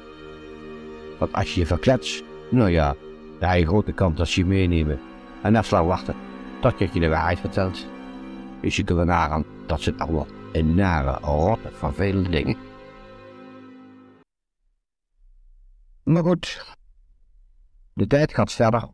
[1.18, 2.96] Want als je je verklets, nou ja,
[3.40, 5.00] heb je grote kans dat je meenemen
[5.42, 6.16] en afslaan wachten
[6.62, 7.88] tot je de waarheid vertelt.
[8.62, 12.58] Je kunt er nagaan dat ze allemaal een nare, rotte, vervelende dingen.
[16.04, 16.76] Maar goed,
[17.94, 18.90] de tijd gaat verder.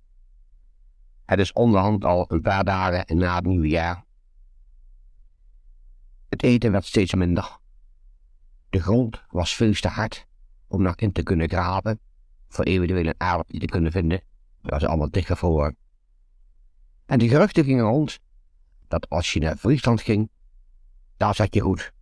[1.25, 4.03] Het is onderhand al een paar dagen na het nieuwe jaar.
[6.29, 7.57] Het eten werd steeds minder.
[8.69, 10.25] De grond was veel te hard
[10.67, 11.99] om nog in te kunnen graven,
[12.47, 14.21] voor eventueel een aardappel te kunnen vinden.
[14.65, 15.77] Dat was allemaal dichtgevroren.
[17.05, 18.19] En de geruchten gingen rond
[18.87, 20.29] dat als je naar Friesland ging,
[21.17, 21.93] daar zat je goed.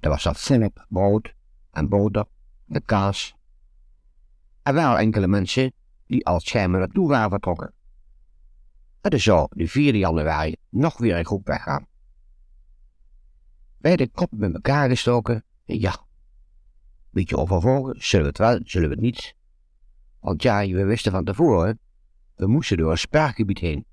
[0.00, 1.34] Er was dat sennep, brood
[1.70, 2.24] en boter,
[2.64, 3.34] de kaas.
[4.62, 5.72] Er waren enkele mensen
[6.06, 7.72] die als schijnbaar naartoe waren vertrokken.
[9.00, 11.86] Het is zo de 4 januari nog weer een groep weggaan.
[13.76, 16.04] Wij de kop met elkaar gestoken, ja,
[17.10, 19.34] beetje overvolgen, zullen we het wel, zullen we het niet.
[20.20, 21.78] Want ja, we wisten van tevoren,
[22.40, 23.84] we moesten door een spaargebied heen.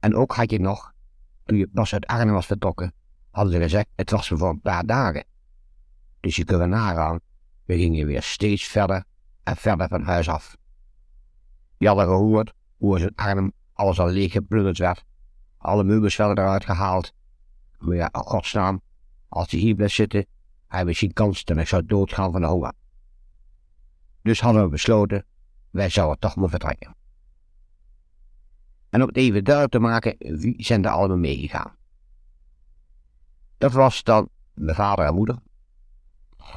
[0.00, 0.92] En ook had je nog,
[1.44, 2.94] toen je pas uit Arnhem was vertrokken,
[3.30, 5.24] hadden ze gezegd, het was voor een paar dagen.
[6.20, 7.20] Dus je kunt nagaan,
[7.64, 9.04] we gingen weer steeds verder
[9.42, 10.56] en verder van huis af.
[11.78, 15.04] Die hadden gehoord hoe ze Arnhem alles al leeg geplunderd werd.
[15.56, 17.12] Alle meubels werden eruit gehaald.
[17.78, 18.80] Maar ja, godsnaam,
[19.28, 20.26] als hij hier blijft zitten,
[20.68, 22.72] hij misschien kans dat ik zou doodgaan van de honger.
[24.22, 25.24] Dus hadden we besloten,
[25.74, 26.94] wij zouden toch maar vertrekken.
[28.90, 31.76] En om het even duidelijk te maken, wie zijn er allemaal meegegaan?
[33.58, 35.38] Dat was dan mijn vader en moeder,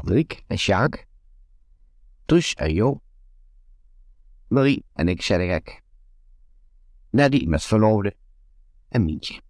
[0.04, 1.08] Riek en Sjaak,
[2.26, 3.02] Truus en Jo,
[4.48, 5.82] Marie en ik zei gek.
[7.10, 8.16] Neddy met verloofde
[8.90, 9.42] en Mientje.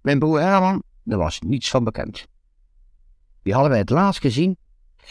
[0.00, 2.26] Mijn broer Herman, daar was niets van bekend.
[3.42, 4.56] Die hadden wij het laatst gezien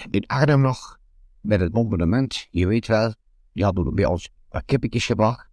[0.09, 1.01] in Arnhem nog
[1.43, 3.13] met het bombardement, je weet wel,
[3.51, 4.29] die hadden bij ons
[4.65, 5.47] kippetjes gebracht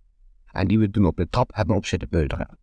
[0.52, 2.58] en die we toen op de trap hebben op zitten peuteren.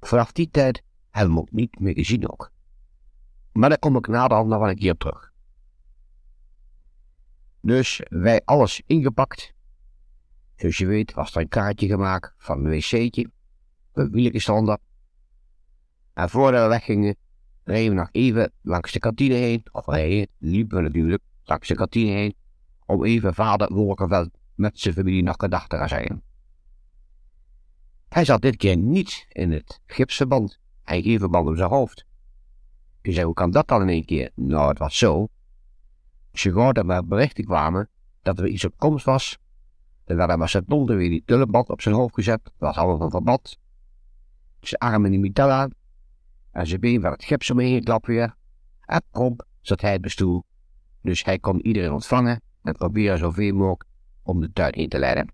[0.00, 2.52] Vanaf die tijd hebben we ook niet meer gezien ook.
[3.52, 5.32] Maar daar kom ik naderhand nog wel een keer terug.
[7.60, 9.52] Dus wij alles ingepakt.
[10.56, 13.30] Zoals je weet was er een kaartje gemaakt van een wc'tje,
[13.92, 14.78] een wielrenstander.
[16.12, 17.16] En voordat we weggingen,
[17.64, 21.74] reden we nog even langs de kantine heen, of reden, liepen we natuurlijk langs de
[21.74, 22.34] kantine heen,
[22.90, 26.22] om even vader Wolkenveld met zijn familie nog gedacht te gaan zeggen.
[28.08, 32.04] Hij zat dit keer niet in het gipsverband en geen verband op zijn hoofd.
[33.02, 34.30] Je zei, hoe kan dat dan in één keer?
[34.34, 35.28] Nou, het was zo.
[36.32, 37.88] Als hoorde dat er berichten kwamen
[38.22, 39.38] dat er iets op komst was,
[40.04, 42.40] dan werd hij maar seconden weer die tullenband op zijn hoofd gezet.
[42.44, 43.58] Dat was allemaal van verband.
[44.60, 45.70] Zijn armen in die metal aan
[46.50, 48.34] en zijn been werd het gips omheen geklapt weer.
[48.80, 50.44] En prompt zat hij het bestoel.
[51.02, 53.84] Dus hij kon iedereen ontvangen en proberen zoveel mogelijk
[54.22, 55.32] om de tuin heen te leiden.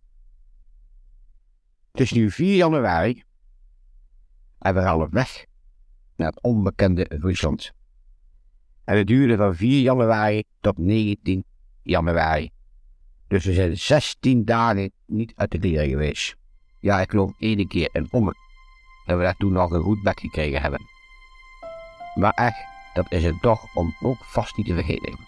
[1.90, 3.22] Het is nu 4 januari
[4.58, 5.44] en we gaan op weg
[6.16, 7.72] naar het onbekende Friesland.
[8.84, 11.44] En het duurde van 4 januari tot 19
[11.82, 12.50] januari.
[13.28, 16.36] Dus we zijn 16 dagen niet uit de kleren geweest.
[16.80, 18.36] Ja, ik geloof één keer in Ommen.
[19.06, 20.80] Dat we daar toen nog een goed bek gekregen hebben.
[22.14, 22.64] Maar echt,
[22.94, 25.18] dat is het toch om ook vast niet te vergeten.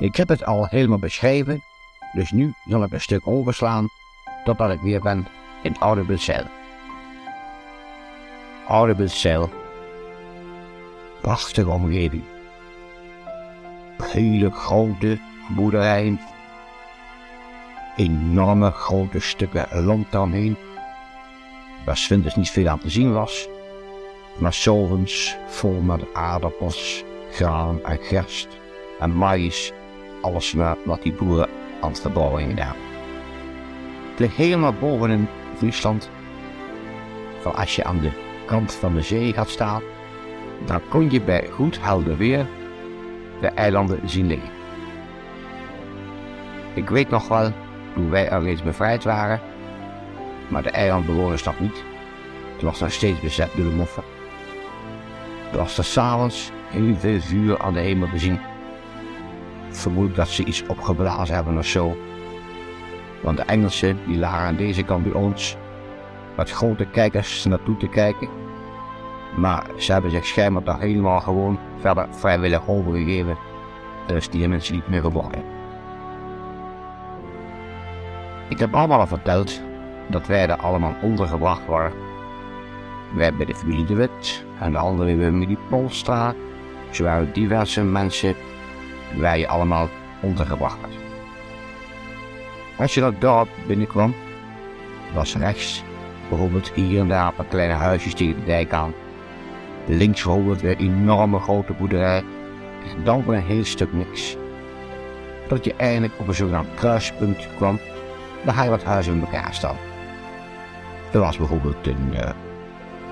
[0.00, 1.62] Ik heb het al helemaal beschreven,
[2.12, 3.88] dus nu zal ik een stuk overslaan
[4.44, 5.26] totdat ik weer ben
[5.62, 5.78] in.
[5.78, 6.04] Oude
[8.94, 9.50] Brussel.
[11.20, 12.22] Prachtige omgeving.
[14.02, 16.20] Hele grote boerderijen.
[17.96, 20.56] Enorme grote stukken land daaromheen.
[21.84, 23.48] Waar winters niet veel aan te zien was.
[24.38, 28.48] Maar zovens vol met aardappels, graan en gerst
[28.98, 29.72] en maïs.
[30.20, 30.54] Alles
[30.84, 31.48] wat die boeren
[31.80, 32.76] aan het verbouwen gedaan.
[34.10, 36.10] Het ligt helemaal boven in Friesland.
[37.40, 38.10] Van als je aan de
[38.46, 39.82] kant van de zee gaat staan,
[40.66, 42.46] dan kon je bij goed helder weer
[43.40, 44.50] de eilanden zien liggen.
[46.74, 47.52] Ik weet nog wel,
[47.94, 49.40] toen wij er reeds bevrijd waren,
[50.48, 51.84] maar de eilandbewoners nog niet.
[52.52, 54.02] Het was nog steeds bezet door de moffen.
[55.52, 58.40] Er was er s'avonds heel veel vuur aan de hemel te zien.
[59.80, 61.96] Vermoed dat ze iets opgeblazen hebben of zo.
[63.22, 65.56] Want de Engelsen die lagen aan deze kant bij ons,
[66.36, 68.28] met grote kijkers naartoe te kijken.
[69.36, 73.36] Maar ze hebben zich schijnbaar daar helemaal gewoon verder vrijwillig overgegeven.
[74.06, 75.42] Dus die mensen niet meer geboren.
[78.48, 79.60] Ik heb allemaal al verteld
[80.08, 81.92] dat wij er allemaal ondergebracht waren.
[83.14, 86.34] Wij bij de familie De Wit en de andere bij de familie Polstra.
[86.90, 88.34] Zo waren diverse mensen
[89.14, 89.88] waar je allemaal
[90.20, 90.94] ondergebracht werd.
[92.78, 94.14] Als je dat dorp binnenkwam,
[95.14, 95.82] was rechts
[96.28, 98.92] bijvoorbeeld hier en daar een kleine huisjes tegen de dijk aan.
[99.86, 102.24] Links bijvoorbeeld een enorme grote boerderij.
[102.96, 104.36] En dan een heel stuk niks.
[105.48, 107.78] Tot je eindelijk op een zogenaamd kruispunt kwam,
[108.44, 109.76] daar ga je wat huizen in elkaar staan.
[111.12, 112.30] Er was bijvoorbeeld een uh,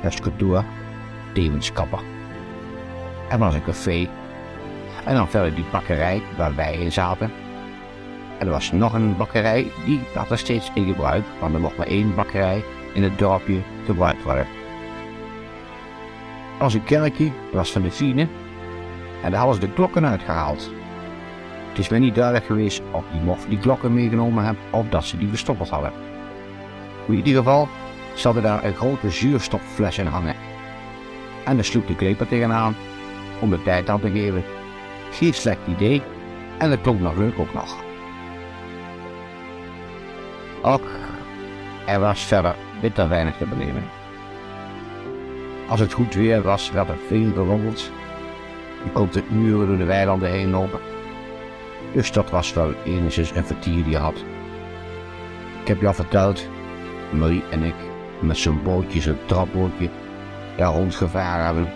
[0.03, 0.67] restaurant,
[1.33, 2.01] tevens kapper.
[3.31, 4.09] Er was een café.
[5.09, 7.33] En dan verder die bakkerij waar wij in zaten.
[8.39, 11.77] En er was nog een bakkerij, die had er steeds in gebruik, want er mocht
[11.77, 14.47] maar één bakkerij in het dorpje gebruikt worden.
[16.59, 18.29] Als een kerkje was van de Fine
[19.23, 20.71] en daar hadden ze de klokken uitgehaald.
[21.69, 25.05] Het is mij niet duidelijk geweest of die mof die klokken meegenomen hebben of dat
[25.05, 25.93] ze die verstoppeld hadden.
[27.07, 27.69] In ieder geval
[28.15, 30.35] zat er daar een grote zuurstoffles in hangen.
[31.45, 32.77] En daar sloeg de kleper tegenaan
[33.41, 34.45] om de tijd aan te geven.
[35.11, 36.03] Geen slecht idee
[36.59, 37.77] en dat klonk nog leuk ook nog.
[40.63, 40.87] Ook
[41.87, 43.83] er was verder bitter weinig te beleven.
[45.69, 47.91] Als het goed weer was, werd er veel gewandeld.
[48.85, 50.81] Je kon de uren door de weilanden heen lopen.
[51.93, 54.25] Dus dat was wel enigszins een vertier die je had.
[55.61, 56.49] Ik heb je al verteld,
[57.11, 57.75] Marie en ik
[58.21, 59.89] met zo'n bootje, zo'n trapbootje,
[60.57, 61.73] daar rondgevaren hebben.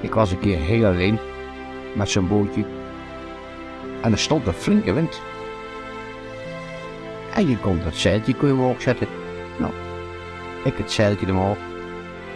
[0.00, 1.18] Ik was een keer heel alleen
[1.94, 2.64] met zo'n bootje
[4.00, 5.20] en er stond een flinke wind.
[7.34, 9.06] En je kon dat zeiltje kun je zetten.
[9.58, 9.72] Nou,
[10.64, 11.56] ik het zeiltje omhoog.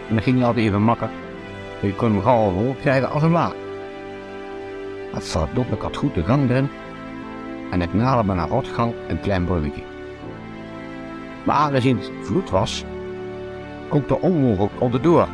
[0.07, 1.09] En dan ging je altijd even makken.
[1.81, 3.53] Je kon hem gauw omhoog krijgen als een laag.
[5.13, 6.69] Het verdomd, ik goed de gang erin.
[7.71, 9.83] En ik naderde naar Rotgang een klein bruggetje.
[11.43, 12.83] Maar aangezien het vloed was,
[13.89, 15.27] kon ik er onmogelijk onderdoor.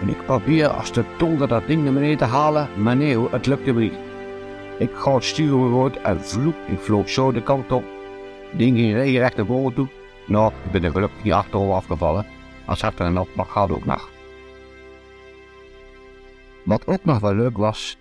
[0.00, 3.46] En ik probeer als de donder dat ding naar beneden te halen, maar nee, het
[3.46, 3.98] lukte me niet.
[4.78, 7.84] Ik ga het sturen woord en vloek, ik vloog zo de kant op.
[8.56, 9.88] Ding ging recht naar boven toe.
[10.26, 12.26] Nou, ik ben er gelukkig niet achterover afgevallen.
[12.66, 14.10] Als had er nog, maar gaat ook nog.
[16.64, 17.98] Wat ook nog wel leuk was,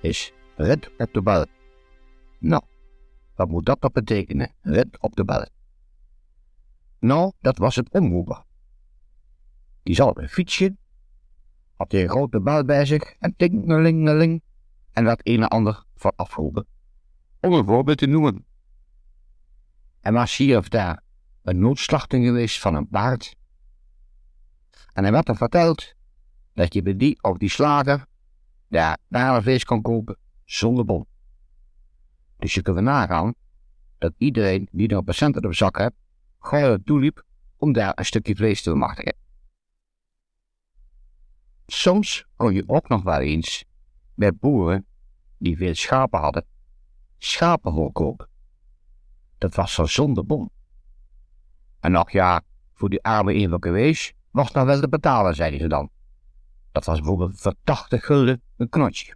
[0.00, 1.46] is red op de bel.
[2.38, 2.62] Nou,
[3.34, 5.46] wat moet dat dan betekenen, red op de bel?
[6.98, 8.42] Nou, dat was het omroeper.
[9.82, 10.76] Die zal op een fietsje,
[11.76, 14.42] had een grote bel bij zich en tingelingeling
[14.90, 16.66] en werd een en ander van afgeroepen.
[17.40, 18.44] Om een voorbeeld te noemen.
[20.00, 21.02] En was hier of daar
[21.42, 23.36] een noodslachting geweest van een paard.
[24.92, 25.94] En hij werd er verteld
[26.54, 28.06] dat je bij die of die slager
[28.68, 31.06] daar vlees kan kopen zonder bon.
[32.36, 33.34] Dus je kunt nagaan
[33.98, 35.96] dat iedereen die nog patiënten op zak hebt,
[36.38, 37.24] gauw naartoe liep
[37.56, 39.14] om daar een stukje vlees te bemachtigen.
[41.72, 43.64] Soms kon je ook nog wel eens
[44.14, 44.86] bij boeren
[45.38, 46.44] die veel schapen hadden,
[47.18, 48.28] schapen kopen.
[49.38, 50.50] Dat was zo zonder bon.
[51.80, 52.42] En nog ja,
[52.74, 55.90] voor die arme wees was nog wel te betalen, zeiden ze dan.
[56.72, 59.14] Dat was bijvoorbeeld voor 80 gulden een knotje.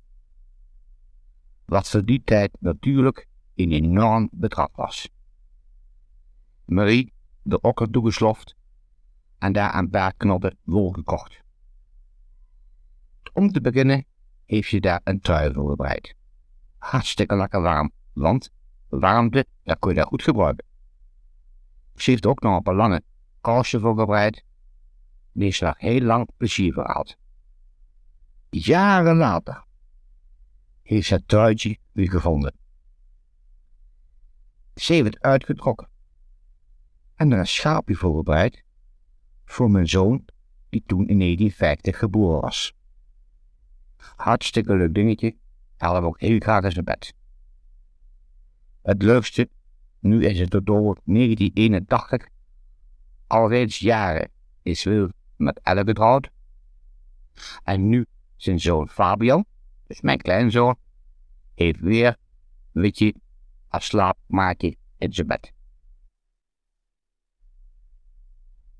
[1.65, 5.09] Wat voor die tijd natuurlijk een enorm bedrag was.
[6.65, 8.57] Marie de okker toegesloft
[9.39, 11.45] en daar een paar knoppen wol gekocht.
[13.37, 14.07] Om te beginnen
[14.45, 16.15] heeft je daar een trui voorbereid.
[16.79, 18.51] Hartstikke lekker warm, want
[18.89, 20.67] warmte, dat kun je daar goed gebruiken.
[21.95, 23.03] Ze heeft ook nog een lange
[23.41, 24.45] kousje voorbereid,
[25.33, 27.17] die ze daar heel lang plezier voor had.
[28.51, 29.65] Jaren later
[30.83, 32.55] heeft ze het truitje weer gevonden.
[34.75, 35.89] Ze heeft het uitgetrokken
[37.15, 38.65] en er een schaapje voorbereid
[39.45, 40.25] voor mijn zoon,
[40.69, 42.76] die toen in 1950 geboren was.
[44.17, 45.37] Hartstikke leuk dingetje,
[45.77, 47.15] had hem ook heel graag in zijn bed.
[48.83, 49.49] Het leukste,
[49.99, 52.29] nu is het door 1981,
[53.27, 54.31] alreeds jaren
[54.63, 56.31] is Wil met Elle getrouwd.
[57.63, 59.45] En nu zijn zoon Fabian,
[59.87, 60.77] dus mijn kleinzoon,
[61.55, 62.17] heeft weer,
[62.73, 63.15] weet je,
[63.71, 65.53] een slaapmaatje in zijn bed.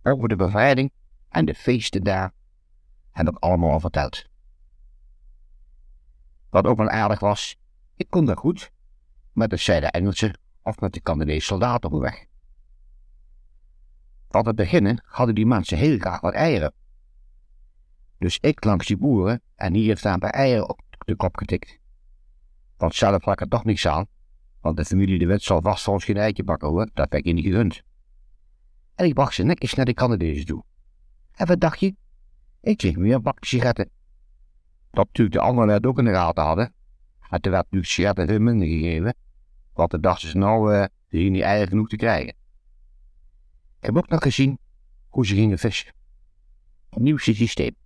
[0.03, 0.93] Over de bevrijding
[1.29, 2.33] en de feesten daar
[3.11, 4.25] heb ik allemaal al verteld.
[6.57, 7.57] Wat ook wel aardig was,
[7.97, 8.73] ik kon daar goed
[9.33, 12.25] met de zijde Engelsen of met de Canadese soldaten op weg.
[14.29, 16.73] Van het beginnen hadden die mensen heel graag wat eieren.
[18.19, 21.79] Dus ik langs die boeren en hier staan bij eieren op de kop getikt.
[22.77, 24.07] Want zelf had ik er toch niks aan,
[24.61, 27.25] want de familie de Wit zal vast voor ons geen eitje bakken hoor, dat werd
[27.25, 27.83] je niet gegund.
[28.95, 30.65] En ik bracht ze netjes naar de Canadezen toe.
[31.33, 31.95] En wat dacht je?
[32.61, 33.91] Ik kreeg weer een bak sigaretten.
[34.97, 36.75] Dat natuurlijk de anderen het ook in de gaten hadden.
[37.31, 39.15] En toen werd natuurlijk sigaretten veel minder gegeven.
[39.73, 42.35] Want dan dachten ze nou, uh, niet eigen genoeg te krijgen.
[43.79, 44.59] Ik heb ook nog gezien
[45.09, 45.93] hoe ze gingen vissen.
[46.91, 47.77] Een nieuw systeem.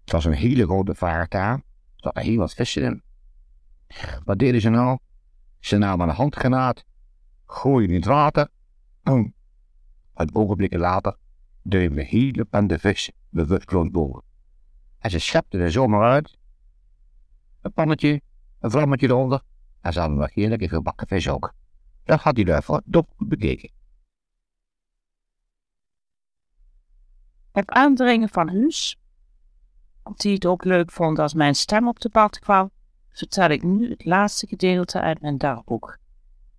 [0.00, 1.54] Het was een hele grote vaart daar.
[1.54, 1.62] Er
[1.96, 3.02] zat heel wat vissen in.
[4.24, 4.98] Wat deden ze nou?
[5.60, 6.84] Ze namen een handgranaat,
[7.46, 8.48] gooiden in het water.
[9.02, 9.34] En
[10.14, 11.16] een ogenblikken later
[11.62, 14.22] de hele bende vissen bewusteloos boven.
[15.04, 16.38] En ze schepten er zomaar uit.
[17.60, 18.20] Een pannetje,
[18.60, 19.42] een vlammetje eronder.
[19.80, 21.52] En ze hadden nog heerlijke gebakken vis ook.
[22.04, 23.70] Dat had hij daarvoor dop bekeken.
[27.52, 28.98] Het aandringen van Huus,
[30.16, 32.70] die het ook leuk vond als mijn stem op de pad kwam,
[33.08, 35.98] vertel ik nu het laatste gedeelte uit mijn dagboek.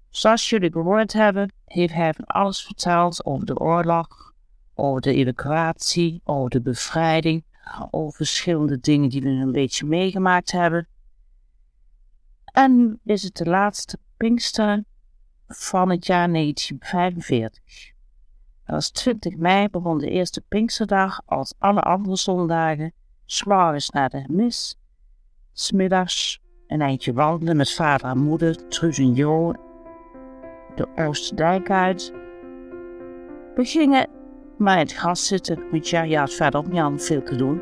[0.10, 4.34] Zoals jullie gehoord hebben, heeft hij van alles verteld over de oorlog,
[4.74, 7.43] over de evacuatie, over de bevrijding,
[7.91, 10.88] over verschillende dingen die we een beetje meegemaakt hebben.
[12.45, 14.84] En is het de laatste Pinkster
[15.47, 17.93] van het jaar 1945.
[18.66, 22.93] Dat was 20 mei begon de eerste Pinksterdag als alle andere zondagen,
[23.26, 24.80] s'morgens naar de mis,
[25.53, 29.53] smiddags een eindje wandelen met vader en moeder, Truus en Jo,
[30.76, 32.13] de Oosterdijk uit.
[33.55, 34.09] We gingen
[34.58, 37.62] maar in het gras zitten, want ja, je had verder niet veel te doen.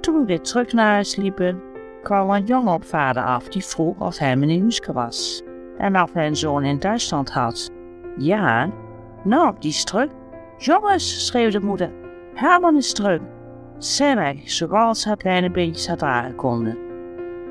[0.00, 1.62] Toen we weer terug naar huis liepen,
[2.02, 5.42] kwam een jongen op vader af die vroeg of hij meneer Huske was.
[5.78, 7.70] En of hij een zoon in Duitsland had.
[8.16, 8.70] Ja,
[9.24, 10.10] nou, die is terug.
[10.56, 11.90] Jongens, schreeuwde moeder,
[12.34, 13.20] Herman is terug.
[13.78, 16.78] Zijn wij, zoals het kleine beentjes had aangekonden.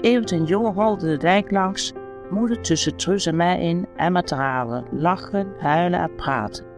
[0.01, 1.93] Evert en jongen rolden de dijk langs,
[2.29, 6.74] moeder tussen Truus en mij in en met tranen, lachen, huilen en praten.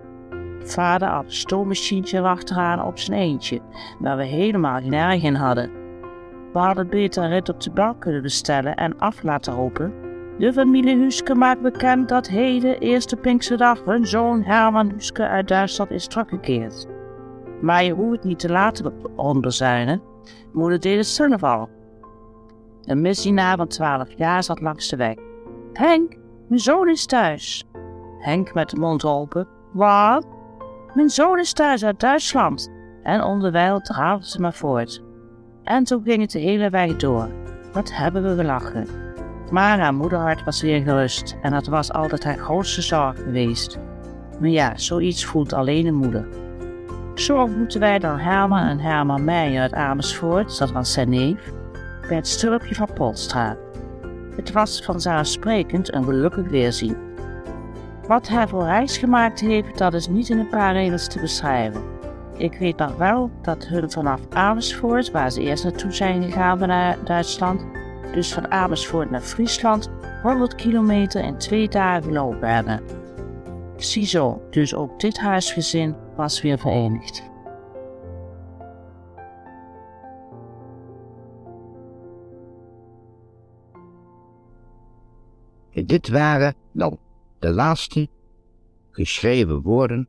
[0.70, 3.61] Vader had een stoommachientje achteraan op zijn eentje,
[3.99, 5.72] waar we helemaal geen erg in hadden.
[6.53, 9.93] We hadden beter rit op de bank kunnen bestellen en af laten hopen.
[10.38, 15.91] De familie Huske maakt bekend dat heden, eerste Pinksterdag, hun zoon Herman Huske uit Duitsland
[15.91, 16.88] is teruggekeerd.
[17.61, 20.01] Maar je hoeft het niet te laten onderzuinen.
[20.53, 21.70] Moeder deed het zelf al.
[22.84, 25.15] Een misdienaar van 12 jaar zat langs de weg.
[25.74, 26.15] Henk,
[26.47, 27.68] mijn zoon is thuis.
[28.20, 29.47] Henk met de mond open.
[29.74, 30.26] Wat?
[30.98, 32.72] Mijn zoon is thuis uit Duitsland.
[33.04, 35.04] En onderwijl draalde ze maar voort.
[35.64, 37.30] En toen ging het de hele weg door.
[37.74, 38.88] Wat hebben we gelachen.
[39.52, 43.80] Maar haar moederhart was weer gerust en dat was altijd haar grootste zorg geweest.
[44.39, 46.28] Maar ja, zoiets voelt alleen een moeder.
[47.16, 51.54] Zo ontmoeten wij dan Herman en Herman Meijer uit Amersfoort, dat was zijn neef,
[52.08, 53.58] bij het stulpje van Polstra.
[54.36, 57.07] Het was vanzelfsprekend een gelukkig weerzien.
[58.08, 61.84] Wat hij voor reis gemaakt heeft, dat is niet in een paar regels te beschrijven.
[62.38, 66.97] Ik weet nog wel dat hun vanaf Amersfoort, waar ze eerst naartoe zijn gegaan naar
[67.03, 67.66] Duitsland,
[68.14, 69.89] dus van Amersfoort naar Friesland,
[70.22, 72.82] 100 kilometer in twee dagen gelopen hebben.
[73.76, 77.24] Ziezo, dus ook dit huisgezin was weer verenigd.
[85.86, 86.97] Dit waren dan
[87.40, 88.10] de laatste
[88.92, 90.08] geschreven woorden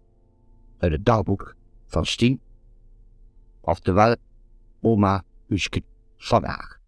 [0.79, 1.57] uit het dagboek
[1.87, 2.41] van Stien,
[3.61, 4.17] oftewel
[4.81, 5.83] oma Huske
[6.17, 6.81] vandaag.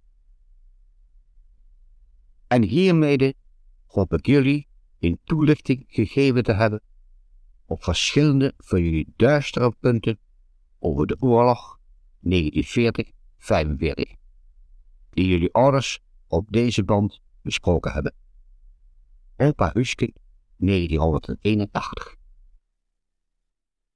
[2.46, 3.36] En hiermee
[3.86, 4.66] hoop ik jullie
[4.98, 6.82] een toelichting gegeven te hebben
[7.66, 10.18] op verschillende van jullie duistere punten
[10.78, 11.80] over de oorlog 1940-45,
[15.10, 18.14] die jullie ouders op deze band besproken hebben.
[19.36, 20.12] Opa Huske
[20.60, 22.19] 1981.